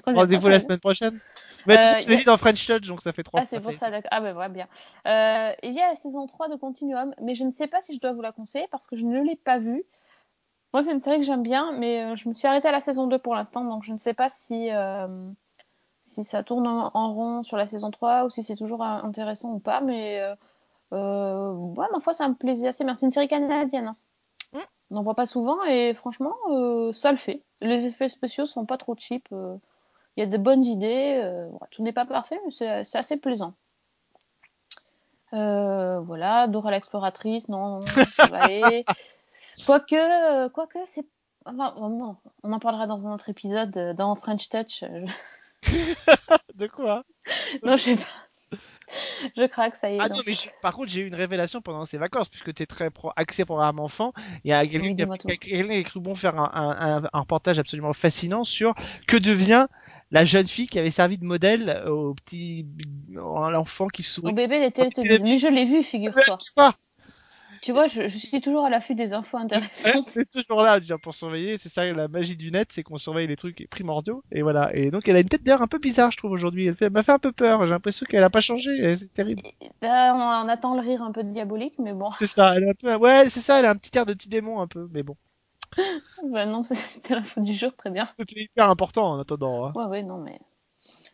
[0.06, 1.20] Rendez-vous la semaine prochaine.
[1.66, 3.58] Mais euh, tu l'as dit dans French Touch, donc ça fait trois ah, fois.
[3.58, 4.10] Ah, c'est pour ça, d'accord.
[4.12, 4.68] Ah, ben voilà, bien.
[5.08, 7.94] Euh, il y a la saison 3 de Continuum, mais je ne sais pas si
[7.94, 9.84] je dois vous la conseiller parce que je ne l'ai pas vue.
[10.74, 12.82] Moi, c'est une série que j'aime bien, mais euh, je me suis arrêtée à la
[12.82, 15.08] saison 2 pour l'instant, donc je ne sais pas si, euh,
[16.02, 19.60] si ça tourne en, rond sur la saison 3 ou si c'est toujours intéressant ou
[19.60, 20.36] pas, mais euh,
[20.94, 22.96] euh ouais, ma foi, ça me plaisait assez bien.
[22.96, 23.88] C'est une série canadienne.
[23.88, 23.96] Hein.
[24.54, 24.60] Mm.
[24.92, 26.36] On n'en voit pas souvent et franchement,
[26.92, 27.44] ça le fait.
[27.62, 29.28] Les effets spéciaux sont pas trop cheap.
[29.32, 31.48] Il y a de bonnes idées.
[31.72, 33.54] tout n'est pas parfait, mais c'est assez plaisant.
[35.34, 37.80] Euh, voilà, Dora l'exploratrice, non,
[38.14, 38.86] ça va aller.
[39.66, 41.06] Quoique, quoique, c'est.
[41.46, 44.84] Enfin, on en parlera dans un autre épisode, euh, dans French Touch.
[44.84, 45.06] euh,
[46.56, 47.04] De quoi?
[47.64, 48.58] Non, je sais pas.
[49.38, 50.00] Je craque, ça y est.
[50.02, 52.66] Ah non, mais par contre, j'ai eu une révélation pendant ces vacances, puisque tu es
[52.66, 54.14] très pro axé programme enfant.
[54.44, 55.02] Il y a quelqu'un Oui, qui,
[55.32, 58.76] a- qui a cru bon faire un, un- reportage absolument fascinant sur
[59.08, 59.68] que devient
[60.12, 62.68] la jeune fille qui avait servi de modèle au petit
[63.16, 64.34] à l'enfant qui Au sourit.
[64.34, 65.24] bébé, les Teletubbies.
[65.24, 66.36] Mais je l'ai vu, figure-toi.
[67.64, 70.10] Tu vois, je, je suis toujours à l'affût des infos intéressantes.
[70.10, 71.58] c'est toujours là déjà, pour surveiller.
[71.58, 74.22] C'est ça la magie du net, c'est qu'on surveille les trucs primordiaux.
[74.34, 74.76] Et voilà.
[74.76, 76.66] Et donc elle a une tête d'ailleurs un peu bizarre, je trouve aujourd'hui.
[76.68, 77.64] Elle elle m'a fait un peu peur.
[77.64, 78.98] J'ai l'impression qu'elle a pas changé.
[78.98, 79.44] C'est terrible.
[79.82, 82.12] Ben, on, attend le rire un peu diabolique, mais bon.
[82.12, 82.54] C'est ça.
[82.58, 83.60] Elle a un peu, ouais, c'est ça.
[83.60, 84.90] Elle a un petit air de petit démon un peu.
[84.92, 85.16] Mais bon,
[86.34, 88.10] Ben non, c'était l'info du jour, très bien.
[88.20, 89.68] c'était hyper important en attendant.
[89.68, 89.72] hein.
[89.74, 90.38] Ouais, ouais, non, mais.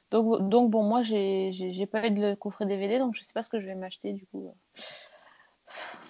[0.09, 1.51] Donc, donc bon, moi, j'ai
[1.91, 4.13] pas eu de le coffret DVD, donc je sais pas ce que je vais m'acheter,
[4.13, 4.51] du coup.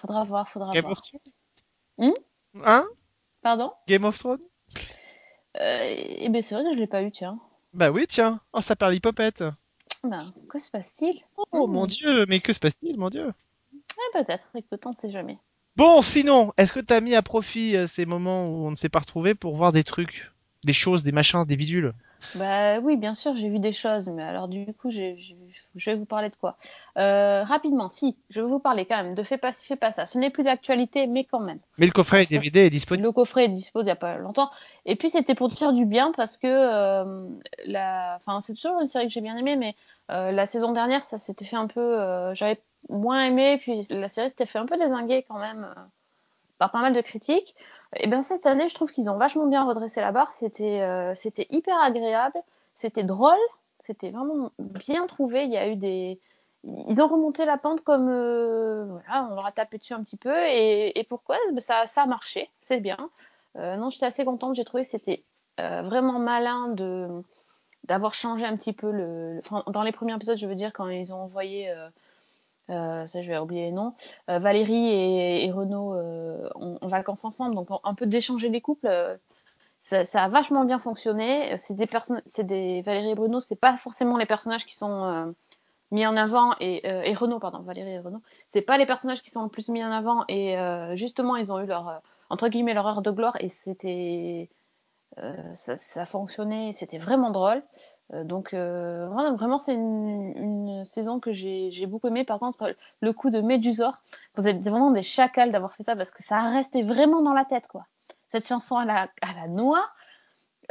[0.01, 0.91] Faudra voir, faudra Game voir.
[0.93, 1.33] of Thrones?
[1.97, 2.13] Hmm?
[2.63, 2.87] Hein?
[3.41, 3.73] Pardon?
[3.87, 4.49] Game of Thrones?
[5.57, 7.39] Euh, Eh ben, c'est vrai que je l'ai pas eu, tiens.
[7.73, 8.41] Bah oui, tiens.
[8.53, 9.43] Oh, ça perd l'hypopète.
[10.03, 11.23] Ben, que se passe-t-il?
[11.53, 11.67] Oh Hmm.
[11.67, 13.33] mon dieu, mais que se passe-t-il, mon dieu?
[13.97, 15.37] Ah, peut-être, écoute, on sait jamais.
[15.75, 18.87] Bon, sinon, est-ce que t'as mis à profit euh, ces moments où on ne s'est
[18.89, 20.31] pas retrouvé pour voir des trucs,
[20.63, 21.93] des choses, des machins, des bidules?
[22.33, 25.37] Bah oui, bien sûr, j'ai vu des choses, mais alors du coup, j'ai- j'ai-
[25.75, 26.57] je vais vous parler de quoi?
[26.97, 30.05] Euh, Rapidement, si, je vais vous parler quand même de Fais pas fais pas ça.
[30.05, 31.59] Ce n'est plus d'actualité, mais quand même.
[31.77, 33.07] Mais le coffret Ça, DVD est disponible.
[33.07, 34.49] Le coffret est disponible il y a pas longtemps.
[34.85, 37.27] Et puis c'était pour dire du bien parce que euh,
[37.65, 39.75] la, enfin c'est toujours une série que j'ai bien aimée, mais
[40.11, 42.59] euh, la saison dernière ça s'était fait un peu, j'avais
[42.89, 45.67] moins aimé, puis la série s'était fait un peu désinguer quand même
[46.57, 47.55] par pas mal de critiques.
[47.95, 50.33] Et bien cette année, je trouve qu'ils ont vachement bien redressé la barre.
[50.33, 52.37] C'était c'était hyper agréable,
[52.73, 53.37] c'était drôle,
[53.89, 55.45] c'était vraiment bien trouvé.
[55.45, 56.19] Il y a eu des
[56.63, 60.17] ils ont remonté la pente comme euh, voilà, on leur a tapé dessus un petit
[60.17, 61.37] peu et, pourquoi?
[61.51, 63.09] Ben, ça, ça a marché, c'est bien.
[63.55, 65.23] Euh, non, j'étais assez contente, j'ai trouvé que c'était
[65.59, 67.23] euh, vraiment malin de
[67.85, 71.11] d'avoir changé un petit peu le, dans les premiers épisodes, je veux dire quand ils
[71.13, 71.73] ont envoyé
[72.67, 73.95] ça je vais oublier les noms,
[74.27, 75.95] Valérie et, Renaud
[76.55, 79.17] en, en vacances ensemble, donc un peu d'échanger les couples.
[79.79, 81.55] Ça, a vachement bien fonctionné.
[81.57, 85.03] C'est des personnes, c'est des Valérie et Bruno, c'est pas forcément les personnages qui sont
[85.03, 85.31] euh,
[85.91, 89.21] mis en avant et, euh, et Renaud, pardon, Valérie et Renaud, c'est pas les personnages
[89.21, 91.97] qui sont le plus mis en avant et euh, justement ils ont eu leur euh,
[92.29, 94.49] entre guillemets leur heure de gloire et c'était
[95.53, 97.61] ça, ça fonctionnait, c'était vraiment drôle.
[98.13, 102.23] Donc euh, vraiment, c'est une, saison que j'ai beaucoup aimé.
[102.23, 104.01] Par contre, le coup de Médusor,
[104.35, 107.43] vous êtes vraiment des chacals d'avoir fait ça parce que ça restait vraiment dans la
[107.43, 107.85] tête quoi.
[108.29, 109.85] Cette chanson à la, à la noix.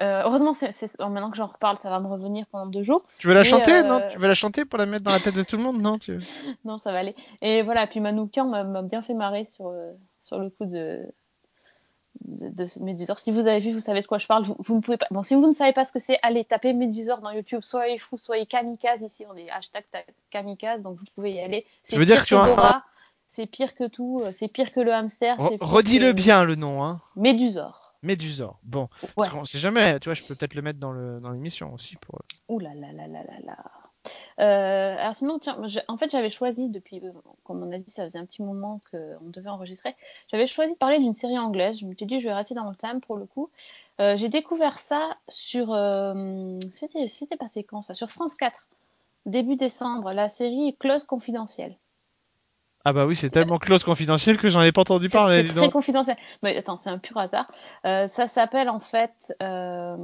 [0.00, 3.02] Euh, heureusement, c'est oh, maintenant que j'en reparle, ça va me revenir pendant deux jours.
[3.18, 4.00] Tu veux la Mais, chanter, euh, non?
[4.12, 5.98] Tu veux la chanter pour la mettre dans la tête de tout le monde, non
[5.98, 6.20] tu...
[6.64, 7.16] Non, ça va aller.
[7.42, 9.92] Et voilà, puis Manoukian m'a bien fait marrer sur, euh,
[10.22, 11.04] sur le coup de,
[12.26, 13.18] de, de Médusor.
[13.18, 14.44] Si vous avez vu, vous savez de quoi je parle.
[14.44, 15.09] Vous, vous ne pouvez pas.
[15.11, 17.62] Bon, si vous ne savez pas ce que c'est, allez taper Médusor dans YouTube.
[17.62, 19.02] Soyez fou, soyez kamikaze.
[19.02, 21.66] Ici, on est hashtag ta- kamikaze, donc vous pouvez y aller.
[21.82, 22.82] C'est veux dire que tu as un-
[23.29, 25.37] c'est pire que tout, euh, c'est pire que le hamster.
[25.61, 27.01] Redis-le que- bien le nom, hein.
[27.16, 27.95] Médusor.
[28.03, 28.59] Médusor.
[28.62, 29.29] Bon, Ouais.
[29.29, 29.99] Qu'on sait jamais.
[30.01, 30.93] Tu vois, je peux peut-être le mettre dans
[31.31, 32.20] l'émission aussi pour.
[32.49, 33.57] Ouh là là là là là là.
[34.41, 37.11] Euh, alors sinon, tiens, en fait, j'avais choisi depuis, euh,
[37.45, 39.97] comme on a dit, ça faisait un petit moment qu'on devait enregistrer.
[40.31, 41.81] J'avais choisi de parler d'une série anglaise.
[41.81, 43.51] Je me suis dit, je vais rester dans le thème pour le coup.
[44.01, 47.95] Euh, j'ai découvert ça sur, euh, c'était, passé quand ça?
[47.95, 48.68] Sur France 4,
[49.26, 50.12] début décembre.
[50.12, 51.76] La série Close Confidentiel.
[52.89, 55.43] Ah bah oui, c'est tellement close confidentiel que j'en ai pas entendu parler.
[55.47, 55.72] C'est très donc.
[55.72, 56.16] confidentiel.
[56.43, 57.45] Mais attends, c'est un pur hasard.
[57.84, 59.34] Euh, ça s'appelle en fait.
[59.43, 59.97] Euh...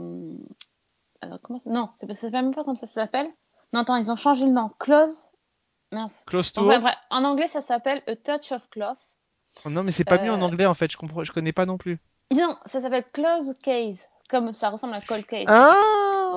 [1.22, 1.70] alors, comment ça...
[1.70, 3.28] Non, c'est- ça s'appelle même pas comme ça s'appelle.
[3.72, 4.70] Non, attends, ils ont changé le nom.
[4.78, 5.30] Close.
[5.92, 6.24] Mince.
[6.26, 6.62] Close to.
[6.64, 6.84] Bref.
[7.08, 8.98] En anglais, ça s'appelle A Touch of Cloth.
[9.64, 10.92] Oh Non, mais c'est pas mieux en Euh, anglais en fait.
[10.92, 11.98] Je comprends, je connais pas non plus.
[12.32, 14.06] Non, ça s'appelle Close Case.
[14.28, 15.44] Comme ça ressemble à Cold Case.
[15.48, 15.74] Ah.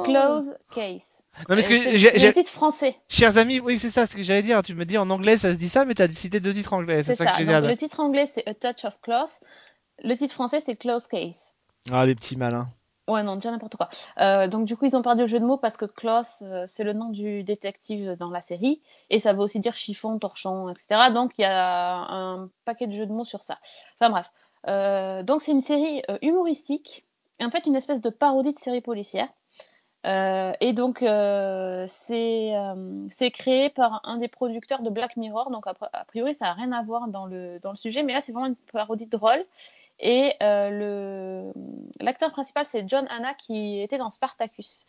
[0.04, 1.24] Close Case.
[1.50, 2.96] Non, Euh, c'est le titre français.
[3.10, 4.62] chers amis, oui, c'est ça ce que j'allais dire.
[4.64, 7.04] Tu me dis en anglais, ça se dit ça, mais t'as cité deux titres anglais.
[7.04, 7.40] C'est ça, Donc,
[7.70, 9.40] le titre anglais, c'est A Touch of Cloth.
[10.04, 11.54] Le titre français, c'est Close Case.
[11.92, 12.70] Ah, les petits malins.
[13.08, 13.88] Ouais, non, déjà n'importe quoi.
[14.20, 16.64] Euh, donc, du coup, ils ont perdu le jeu de mots parce que Klaus, euh,
[16.66, 18.82] c'est le nom du détective dans la série.
[19.10, 21.10] Et ça veut aussi dire chiffon, torchon, etc.
[21.14, 23.60] Donc, il y a un paquet de jeux de mots sur ça.
[24.00, 24.30] Enfin, bref.
[24.68, 27.06] Euh, donc, c'est une série humoristique.
[27.42, 29.30] En fait, une espèce de parodie de série policière.
[30.08, 35.52] Euh, et donc, euh, c'est euh, c'est créé par un des producteurs de Black Mirror.
[35.52, 38.04] Donc, a, a priori, ça n'a rien à voir dans le, dans le sujet.
[38.04, 39.44] Mais là, c'est vraiment une parodie drôle.
[40.00, 41.52] Et euh,
[42.00, 44.86] l'acteur principal, c'est John Hanna qui était dans Spartacus.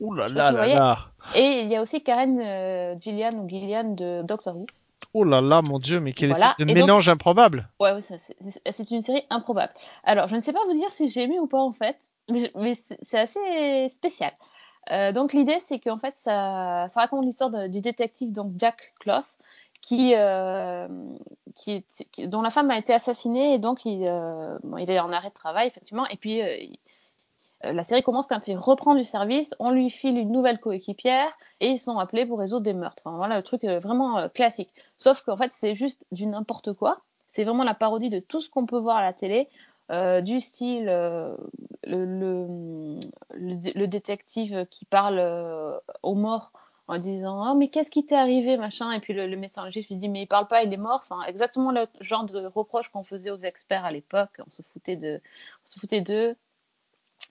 [0.00, 0.98] Ouh là là.
[1.34, 4.66] Et il y a aussi Karen Gillian ou Gillian de Doctor Who.
[5.14, 6.50] Oh là là, mon dieu, mais quel Voilà.
[6.50, 7.68] espèce de donc- mélange improbable.
[7.80, 9.72] Ouais, ouais, c'est- une série improbable.
[10.04, 11.96] Alors, je ne sais pas vous dire si j'ai aimé ou pas en fait,
[12.30, 14.32] mais, c'est assez spécial.
[14.90, 19.36] Euh, donc l'idée, c'est qu'en fait, ça, raconte l'histoire du détective donc Jack Kloss,
[19.92, 20.88] euh,
[21.54, 21.84] qui,
[22.26, 25.66] dont la femme a été assassinée et donc il, euh, est en arrêt de travail
[25.66, 26.06] effectivement.
[26.08, 26.40] Et puis
[27.64, 31.30] la série commence quand il reprend du service, on lui file une nouvelle coéquipière
[31.60, 33.02] et ils sont appelés pour résoudre des meurtres.
[33.04, 34.70] Voilà le truc vraiment classique.
[34.98, 37.00] Sauf qu'en fait, c'est juste du n'importe quoi.
[37.28, 39.48] C'est vraiment la parodie de tout ce qu'on peut voir à la télé,
[39.90, 41.36] du style euh,
[41.84, 43.00] le, le,
[43.34, 46.52] le, dé- le détective qui parle euh, aux morts
[46.88, 48.90] en disant oh mais qu'est-ce qui t'est arrivé machin?
[48.92, 51.00] Et puis le, le médecin lui dit mais il parle pas il est mort.
[51.02, 54.40] Enfin exactement le genre de reproche qu'on faisait aux experts à l'époque.
[54.46, 55.20] On se foutait de
[55.64, 56.36] on se foutait d'eux.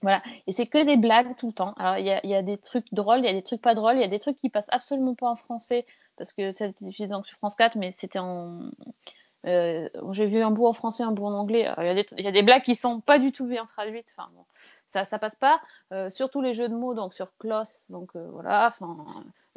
[0.02, 0.22] Voilà.
[0.46, 1.74] Et c'est que des blagues tout le temps.
[1.74, 3.74] Alors il y a, y a des trucs drôles il y a des trucs pas
[3.74, 5.86] drôles il y a des trucs qui passent absolument pas en français
[6.16, 8.60] parce que c'est diffusé donc sur France 4 mais c'était en
[9.46, 11.66] euh, j'ai vu un bout en français, un bout en anglais.
[11.66, 13.46] Alors, Il y, a des, il y a des blagues qui sont pas du tout
[13.46, 14.14] bien traduites.
[14.16, 14.44] Enfin, bon,
[14.86, 15.60] ça, ça passe pas.
[15.92, 19.04] Euh, surtout les jeux de mots, donc sur Kloss, donc euh, voilà, enfin,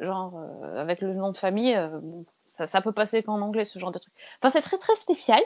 [0.00, 3.64] genre euh, avec le nom de famille, euh, bon, ça, ça peut passer qu'en anglais,
[3.64, 4.12] ce genre de truc.
[4.40, 5.40] Enfin, c'est très très spécial.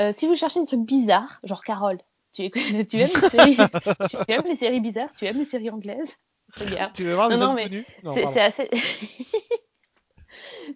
[0.00, 1.98] Euh, si vous cherchez des trucs bizarres, genre Carole,
[2.32, 2.50] tu,
[2.88, 3.56] tu aimes les séries,
[4.10, 6.16] tu aimes les séries bizarres, tu aimes les séries anglaises,
[6.56, 6.92] regarde.
[6.92, 8.70] Tu veux voir Non, non, mais c'est assez.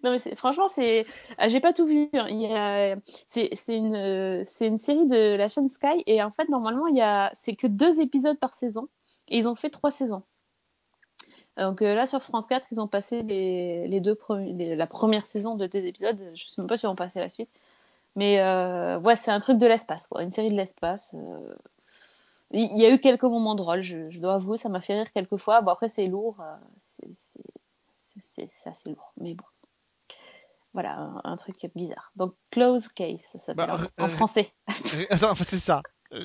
[0.05, 1.07] non mais franchement c'est,
[1.39, 2.09] ah, j'ai pas tout vu.
[2.15, 2.97] hein.
[3.27, 7.53] C'est une série de la chaîne Sky et en fait normalement il y a c'est
[7.53, 8.89] que deux épisodes par saison
[9.29, 10.23] et ils ont fait trois saisons.
[11.57, 15.55] Donc euh, là sur France 4 ils ont passé les, deux les- la première saison
[15.57, 16.19] de deux épisodes.
[16.35, 17.51] Je sais même pas si vont passer la suite.
[18.17, 21.15] Mais euh, ouais c'est un truc de l'espace quoi, une série de l'espace.
[21.15, 21.55] euh.
[22.55, 25.39] Il y a eu quelques moments drôles, je, dois avouer, ça m'a fait rire quelques
[25.39, 25.63] fois.
[25.63, 26.37] Bon après c'est lourd,
[28.21, 29.45] c'est- assez lourd, mais bon.
[30.75, 32.13] Voilà, un, un truc bizarre.
[32.17, 34.53] Donc, Close Case, ça s'appelle Bah, en, en euh, français.
[35.11, 35.83] Attends, c'est ça.
[36.15, 36.19] Euh,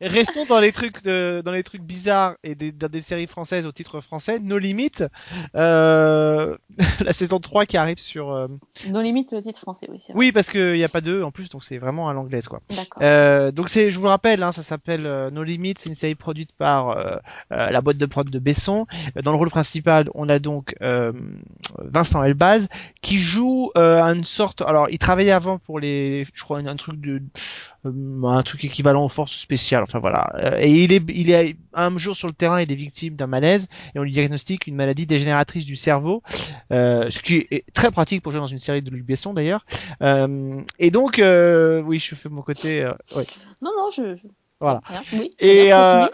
[0.00, 3.66] Restons dans les trucs de, dans les trucs bizarres et des, dans des séries françaises
[3.66, 4.38] au titre français.
[4.38, 4.90] No Limit,
[5.56, 6.56] euh,
[7.04, 8.32] la saison 3 qui arrive sur.
[8.32, 8.48] euh,
[8.90, 10.12] Non limite le titre français, oui, vrai.
[10.14, 12.60] Oui, parce qu'il n'y a pas deux en plus, donc c'est vraiment à l'anglaise quoi.
[12.76, 13.02] D'accord.
[13.02, 15.94] Euh, donc c'est, je vous le rappelle, hein, ça s'appelle euh, No Limit, c'est une
[15.94, 16.96] série produite par
[17.50, 18.86] la boîte de prod de Besson.
[19.22, 20.74] Dans le rôle principal, on a donc
[21.78, 22.68] Vincent Elbaz
[23.02, 24.62] qui joue une sorte.
[24.62, 27.22] Alors, il travaillait avant pour les, je crois, un, un truc de,
[27.84, 29.82] un truc équivalent aux forces.
[29.82, 30.32] Enfin voilà.
[30.36, 33.26] Euh, et il est, il est un jour sur le terrain, il est victime d'un
[33.26, 36.22] malaise et on lui diagnostique une maladie dégénératrice du cerveau,
[36.72, 39.64] euh, ce qui est très pratique pour jouer dans une série de Luc Besson d'ailleurs.
[40.02, 42.84] Euh, et donc, oui, je fais mon côté.
[43.62, 44.16] Non, non, je.
[44.60, 44.80] Voilà.
[45.12, 45.30] Oui.
[45.40, 46.06] Et, euh,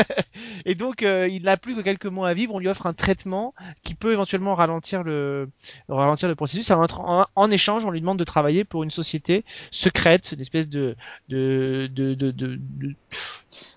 [0.64, 2.54] et donc, euh, il n'a plus que quelques mois à vivre.
[2.54, 5.48] On lui offre un traitement qui peut éventuellement ralentir le,
[5.88, 6.70] ralentir le processus.
[6.70, 10.96] En, échange, on lui demande de travailler pour une société secrète, une espèce de,
[11.28, 12.94] de, de, de, de- de-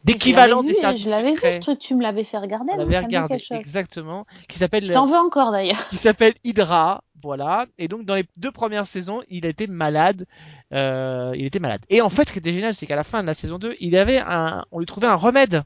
[0.04, 2.38] d'équivalent Je l'avais des vu, services Je l'avais vu ce truc, tu me l'avais fait
[2.38, 3.58] regarder, On donc ça me dit regardé, quelque chose.
[3.58, 5.88] exactement, qui s'appelle Je t'en veux encore d'ailleurs.
[5.90, 7.66] qui s'appelle Hydra, voilà.
[7.78, 10.26] Et donc dans les deux premières saisons, il été malade.
[10.74, 11.82] Euh, il était malade.
[11.90, 13.76] Et en fait, ce qui était génial, c'est qu'à la fin de la saison 2,
[13.80, 15.64] il avait un, on lui trouvait un remède.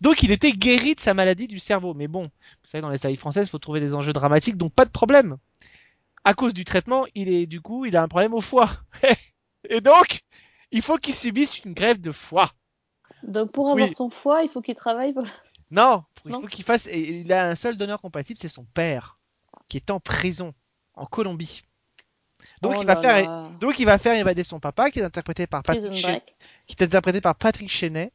[0.00, 1.94] Donc il était guéri de sa maladie du cerveau.
[1.94, 2.30] Mais bon, vous
[2.64, 5.36] savez, dans les séries françaises, il faut trouver des enjeux dramatiques, donc pas de problème.
[6.24, 8.70] À cause du traitement, il est du coup, il a un problème au foie.
[9.70, 10.20] Et donc,
[10.72, 12.52] il faut qu'il subisse une grève de foie.
[13.22, 13.94] Donc pour avoir Oui.
[13.94, 15.14] son foie, il faut qu'il travaille.
[15.70, 16.40] Non, il Non.
[16.40, 16.86] faut qu'il fasse.
[16.86, 19.18] Il a un seul donneur compatible, c'est son père,
[19.68, 20.54] qui est en prison
[20.98, 21.62] en Colombie.
[22.60, 23.48] Donc Oh il va là faire, là.
[23.60, 25.92] donc il va faire évader son papa, qui est interprété par Patrick,
[26.66, 28.10] qui est interprété par Patrick Chenet.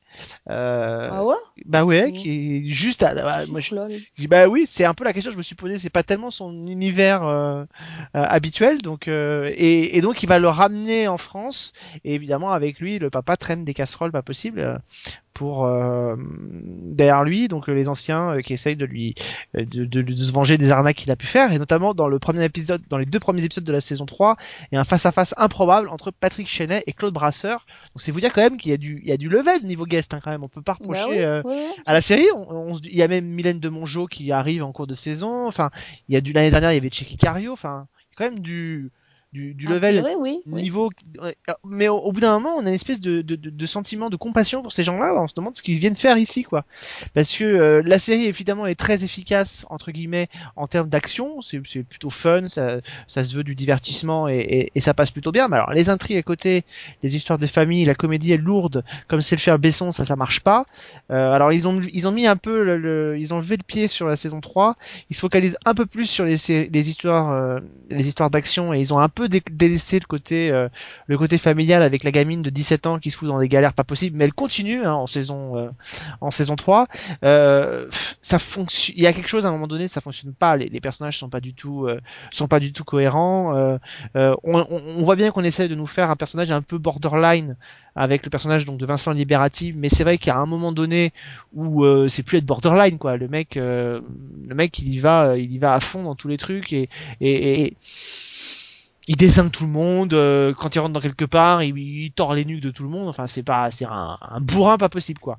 [0.50, 1.36] Euh, Ah ouais?
[1.66, 2.18] Bah ouais, Mhm.
[2.18, 3.04] qui est juste.
[3.04, 5.56] À, bah, moi, je, bah oui, c'est un peu la question que je me suis
[5.56, 5.78] posée.
[5.78, 7.66] C'est pas tellement son univers euh, euh,
[8.14, 11.72] habituel, donc et, et donc il va le ramener en France.
[12.04, 14.82] Et évidemment avec lui, le papa traîne des casseroles pas possible.
[15.34, 19.16] Pour euh, derrière lui donc euh, les anciens euh, qui essayent de lui
[19.56, 22.08] euh, de, de, de se venger des arnaques qu'il a pu faire et notamment dans
[22.08, 24.38] le premier épisode dans les deux premiers épisodes de la saison 3
[24.72, 27.66] il y a un face à face improbable entre Patrick Chenet et Claude Brasseur.
[27.94, 29.64] Donc c'est vous dire quand même qu'il y a du il y a du level
[29.64, 30.44] niveau guest hein, quand même.
[30.44, 31.42] On peut pas reprocher Bah oui, euh,
[31.86, 32.28] à la série.
[32.36, 35.48] On, on il y a même Mylène de Mongeau qui arrive en cours de saison.
[35.48, 35.72] Enfin
[36.10, 38.16] il y a du l'année dernière il y avait Checky Cario enfin il y a
[38.18, 38.92] quand même du
[39.34, 40.40] du, du level oui.
[40.46, 40.90] niveau
[41.22, 44.10] ouais, mais au, au bout d'un moment on a une espèce de, de, de, sentiment
[44.10, 46.66] de compassion pour ces gens-là on se demande ce qu'ils viennent faire ici quoi.
[47.14, 51.42] Parce que euh, la série évidemment est très efficace entre guillemets en termes d'action.
[51.42, 52.78] C'est c'est plutôt fun ça
[53.08, 55.48] ça se veut du divertissement et, et, et ça passe plutôt bien.
[55.48, 56.64] Mais alors les intrigues à côté
[57.02, 58.84] les histoires de famille la comédie est lourde.
[59.08, 60.66] Comme c'est le faire Besson ça ça marche pas.
[61.12, 63.64] Euh, alors ils ont ils ont mis un peu le, le- ils ont levé le
[63.64, 64.76] pied sur la saison 3
[65.10, 66.38] ils se focalisent un peu plus sur les
[66.70, 67.60] les histoires euh,
[67.90, 70.68] les histoires d'action et ils ont un peu peu dé- délaissé le côté euh,
[71.08, 73.74] le côté familial avec la gamine de 17 ans qui se fout dans des galères
[73.74, 75.70] pas possibles, mais elle continue hein, en saison euh,
[76.22, 76.88] en saison 3.
[77.24, 77.88] Euh,
[78.22, 78.96] ça fonctionne.
[78.98, 80.56] Il y a quelque chose à un moment donné, ça fonctionne pas.
[80.58, 82.00] Les, personnages sont pas du tout euh,
[82.32, 83.56] sont pas du tout cohérents.
[83.56, 83.78] Euh,
[84.16, 87.56] on, on, on voit bien qu'on essaie de nous faire un personnage un peu borderline
[87.96, 91.14] avec le personnage donc de Vincent Liberati, mais c'est vrai a un moment donné
[91.54, 93.18] où euh, c'est plus être borderline quoi.
[93.18, 94.02] Le mec, euh,
[94.48, 96.90] le mec il y va, il y va à fond dans tous les trucs et,
[97.22, 97.78] et, et
[99.08, 100.14] il désingue tout le monde.
[100.14, 102.90] euh, quand il rentre dans quelque part, il, il tord les nuques de tout le
[102.90, 103.08] monde.
[103.10, 105.38] Enfin, c'est pas, c'est un, un bourrin pas possible quoi.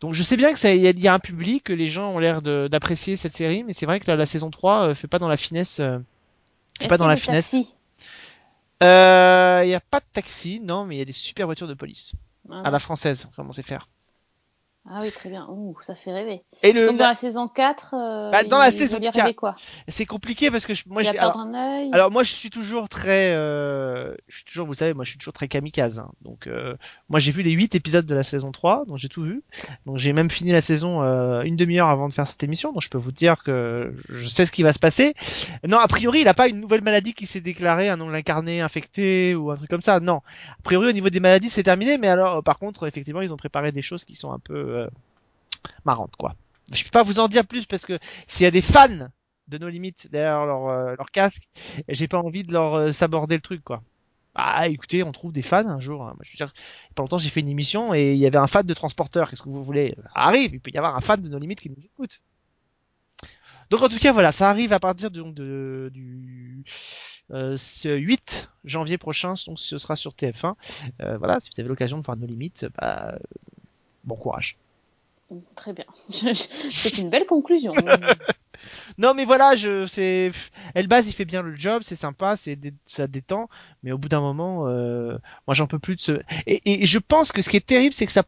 [0.00, 2.10] Donc je sais bien que ça, il y, y a un public, que les gens
[2.12, 4.94] ont l'air de- d'apprécier cette série, mais c'est vrai que la, la saison 3 euh,
[4.94, 5.80] fait pas dans la finesse.
[5.80, 5.98] euh,
[6.80, 7.56] fait pas dans la finesse.
[8.82, 11.68] Euh, Il y a pas de taxi, non, mais il y a des super voitures
[11.68, 12.12] de police
[12.50, 13.28] Ah, à la française.
[13.36, 13.88] Comment c'est faire
[14.88, 15.46] Ah oui, très bien.
[15.50, 16.42] Ouh, ça fait rêver.
[16.62, 19.16] Et le, Donc dans la saison 4, euh, Bah, dans la saison veut lui 4,
[19.22, 19.56] rêver quoi
[19.88, 21.14] c'est compliqué parce que je- moi je un
[21.92, 25.18] alors moi je suis toujours très euh, je suis toujours vous savez moi je suis
[25.18, 26.10] toujours très kamikaze hein.
[26.22, 26.74] donc euh,
[27.08, 29.42] moi j'ai vu les 8 épisodes de la saison 3 donc j'ai tout vu
[29.86, 32.82] donc j'ai même fini la saison euh, une demi-heure avant de faire cette émission donc
[32.82, 35.14] je peux vous dire que je sais ce qui va se passer
[35.66, 38.60] non a priori il a pas une nouvelle maladie qui s'est déclarée un ongle incarné
[38.60, 40.16] infecté ou un truc comme ça non
[40.50, 43.32] a priori au niveau des maladies c'est terminé mais alors euh, par contre effectivement ils
[43.32, 44.88] ont préparé des choses qui sont un peu euh,
[45.84, 46.34] marrantes quoi
[46.72, 49.08] je peux pas vous en dire plus parce que s'il y a des fans
[49.48, 51.48] de nos limites derrière leur, euh, leur casque,
[51.88, 53.82] j'ai pas envie de leur euh, saborder le truc quoi.
[54.34, 56.04] Ah écoutez, on trouve des fans un jour.
[56.04, 56.14] hein.
[56.22, 56.52] Je veux dire,
[56.94, 59.30] pas longtemps j'ai fait une émission et il y avait un fan de transporteur.
[59.30, 59.96] Qu'est-ce que vous voulez?
[60.14, 62.20] Arrive, il peut y avoir un fan de nos limites qui nous écoute.
[63.70, 66.64] Donc en tout cas voilà, ça arrive à partir donc, du
[67.32, 70.54] euh, ce 8 janvier prochain, donc ce sera sur TF1.
[71.00, 73.18] Euh, voilà, si vous avez l'occasion de voir nos limites, bah, euh,
[74.04, 74.58] bon courage.
[75.54, 75.84] Très bien.
[76.08, 77.72] C'est une belle conclusion.
[78.98, 80.32] Non mais voilà, je c'est
[80.74, 83.50] Elbaz il fait bien le job, c'est sympa, c'est ça détend,
[83.82, 86.12] mais au bout d'un moment, euh, moi j'en peux plus de ce.
[86.46, 88.24] Et, et je pense que ce qui est terrible, c'est que ça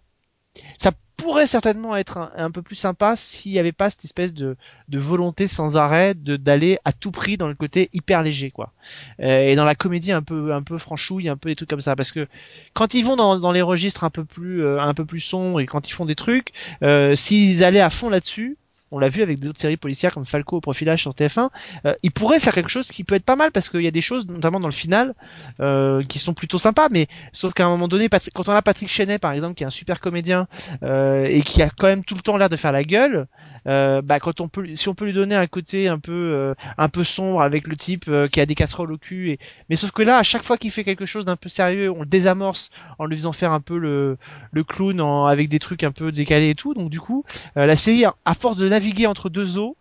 [1.28, 4.56] pourrait certainement être un, peu plus sympa s'il n'y avait pas cette espèce de,
[4.90, 8.72] volonté sans arrêt d'aller à tout prix dans le côté hyper léger quoi.
[9.20, 11.82] Euh, et dans la comédie un peu un peu franchouille un peu des trucs comme
[11.82, 11.96] ça.
[11.96, 12.26] Parce que
[12.72, 15.60] quand ils vont dans, dans les registres un peu plus euh, un peu plus sombres
[15.60, 16.52] et quand ils font des trucs
[16.82, 18.56] euh, s'ils allaient à fond là-dessus
[18.90, 21.50] on l'a vu avec d'autres séries policières comme Falco au profilage sur TF1,
[21.84, 23.90] euh, ils pourraient faire quelque chose qui peut être pas mal parce qu'il y a
[23.90, 25.14] des choses, notamment dans le final,
[25.60, 26.88] euh, qui sont plutôt sympas.
[26.90, 29.66] Mais sauf qu'à un moment donné, quand on a Patrick Chenet par exemple, qui est
[29.66, 30.48] un super comédien
[30.82, 33.26] euh, et qui a quand même tout le temps l'air de faire la gueule,
[33.68, 36.54] euh, bah quand on peut, si on peut lui donner un côté un peu euh,
[36.78, 39.38] un peu sombre avec le type euh, qui a des casseroles au cul, et
[39.68, 42.00] mais sauf que là, à chaque fois qu'il fait quelque chose d'un peu sérieux, on
[42.00, 44.18] le désamorce en lui faisant faire un peu le
[44.52, 46.74] le clown en, avec des trucs un peu décalés et tout.
[46.74, 49.76] Donc du coup, la série, à force de naviguer entre deux eaux,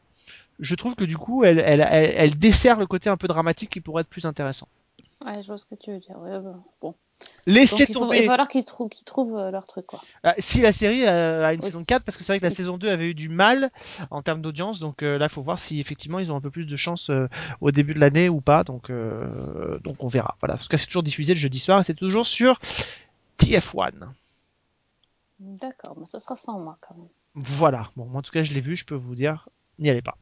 [0.59, 3.69] je trouve que du coup, elle, elle, elle, elle dessert le côté un peu dramatique
[3.69, 4.67] qui pourrait être plus intéressant.
[5.25, 6.17] Ouais, je vois ce que tu veux dire.
[6.19, 6.61] Ouais, bon.
[6.81, 6.95] bon.
[7.47, 8.17] Laissez Donc, il, faut, tomber.
[8.17, 9.99] il va falloir qu'ils trouvent, qu'ils trouvent euh, leur truc, quoi.
[10.23, 12.51] Ah, si la série euh, a une saison 4, parce que c'est vrai que la
[12.51, 13.71] c'est- saison 2 avait eu du mal
[14.11, 16.65] en termes d'audience, donc euh, là, faut voir si effectivement ils ont un peu plus
[16.65, 17.27] de chance euh,
[17.61, 18.63] au début de l'année ou pas.
[18.63, 20.37] Donc, euh, donc on verra.
[20.39, 20.53] Voilà.
[20.53, 22.59] En tout cas, c'est toujours diffusé le jeudi soir et c'est toujours sur
[23.39, 23.91] TF1.
[25.39, 27.07] D'accord, mais ça sera sans moi, quand même.
[27.35, 27.89] Voilà.
[27.95, 29.49] Bon, moi, en tout cas, je l'ai vu, je peux vous dire,
[29.79, 30.15] n'y allez pas.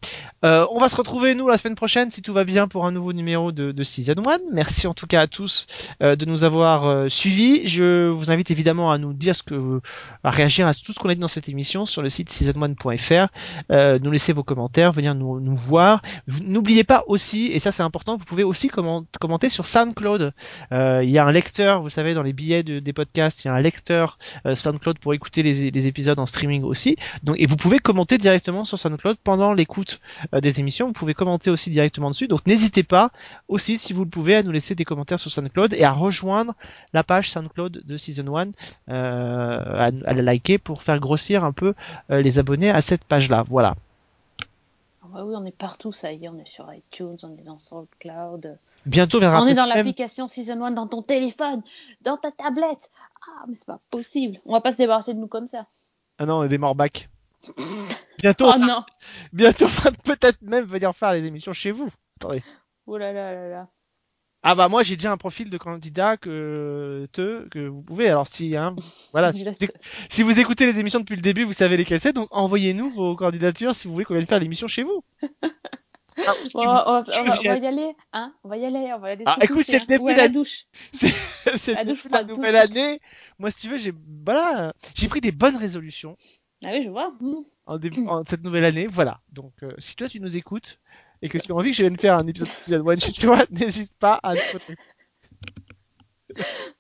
[0.43, 2.91] Euh, on va se retrouver, nous, la semaine prochaine, si tout va bien, pour un
[2.91, 4.37] nouveau numéro de, de Season 1.
[4.53, 5.65] Merci en tout cas à tous
[6.03, 7.67] euh, de nous avoir euh, suivis.
[7.67, 9.81] Je vous invite évidemment à nous dire ce que,
[10.23, 13.27] à réagir à tout ce qu'on a dit dans cette émission sur le site season1.fr.
[13.71, 16.01] Euh, nous laisser vos commentaires, venir nous, voir.
[16.41, 20.33] N'oubliez pas aussi, et ça c'est important, vous pouvez aussi comment- commenter sur SoundCloud.
[20.71, 23.51] Il y a un lecteur, vous savez, dans les billets de- des podcasts, il y
[23.51, 24.17] a un lecteur
[24.53, 26.97] SoundCloud pour écouter les, les épisodes en streaming aussi.
[27.37, 29.99] Et vous pouvez commenter directement sur SoundCloud pendant l'écoute
[30.33, 30.87] euh, des émissions.
[30.87, 32.27] Vous pouvez commenter aussi directement dessus.
[32.27, 33.11] Donc, n'hésitez pas
[33.47, 36.53] aussi, si vous le pouvez, à nous laisser des commentaires sur SoundCloud et à rejoindre
[36.93, 38.47] la page SoundCloud de Season 1,
[38.89, 41.73] euh, à, à la liker pour faire grossir un peu
[42.11, 43.43] euh, les abonnés à cette page-là.
[43.47, 43.75] Voilà.
[45.03, 47.45] Ah bah oui, on est partout, ça y est, on est sur iTunes, on est
[47.45, 48.57] dans SoundCloud.
[48.85, 51.61] Bientôt viendra On est dans l'application Season 1 dans ton téléphone,
[52.01, 52.91] dans ta tablette.
[53.27, 54.39] Ah, mais c'est pas possible.
[54.45, 55.65] On va pas se débarrasser de nous comme ça.
[56.19, 57.09] Ah non, on est des morbacs.
[58.19, 58.83] Bientôt, Oh non
[59.33, 59.67] bientôt,
[60.03, 61.89] peut-être même venir faire les émissions chez vous.
[62.19, 62.43] Attendez.
[62.87, 63.69] Oh là là là là.
[64.47, 68.27] Ah bah moi j'ai déjà un profil de candidat que te que vous pouvez alors
[68.27, 68.75] si hein
[69.11, 69.71] voilà si, vous éc-
[70.07, 73.15] si vous écoutez les émissions depuis le début vous savez lesquelles c'est donc envoyez-nous vos
[73.15, 75.03] candidatures si vous voulez qu'on vienne faire l'émission chez vous.
[76.27, 78.49] Ah, si vous- on, va, je on va- on viens- va y aller, hein On
[78.49, 79.23] va y aller, on va aller.
[79.25, 79.85] Ah, écoute, c'est le hein.
[79.89, 80.65] début Ou à de la douche.
[80.93, 82.99] c'est La le début la nouvelle année.
[83.39, 83.93] Moi si tu veux j'ai
[84.23, 86.15] voilà j'ai pris des bonnes résolutions
[86.66, 87.11] Ah oui, je vois.
[87.20, 87.43] Hmm.
[87.68, 90.80] en, début, en cette nouvelle année voilà donc euh, si toi tu nous écoutes
[91.22, 93.13] et que tu as envie que je vienne faire un épisode de Season 1 chez
[93.13, 94.34] toi, n'hésite pas à.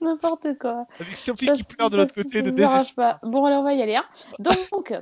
[0.01, 0.85] N'importe quoi.
[0.99, 3.19] Avec Sophie Ça, qui pleure de l'autre côté ça de désespoir.
[3.21, 3.27] pas.
[3.27, 3.95] Bon, alors on va y aller.
[3.95, 4.03] Hein.
[4.39, 4.93] Donc,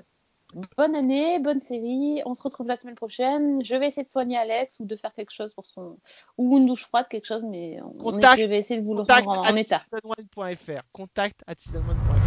[0.77, 2.21] bonne année, bonne série.
[2.27, 3.65] On se retrouve la semaine prochaine.
[3.65, 5.97] Je vais essayer de soigner Alex ou de faire quelque chose pour son.
[6.37, 8.99] ou une douche froide, quelque chose, mais on Contact- je vais essayer de vous le
[8.99, 9.77] Contact rendre en, en at état.
[9.77, 10.81] season1.fr.
[10.91, 12.22] Contact at season1.fr.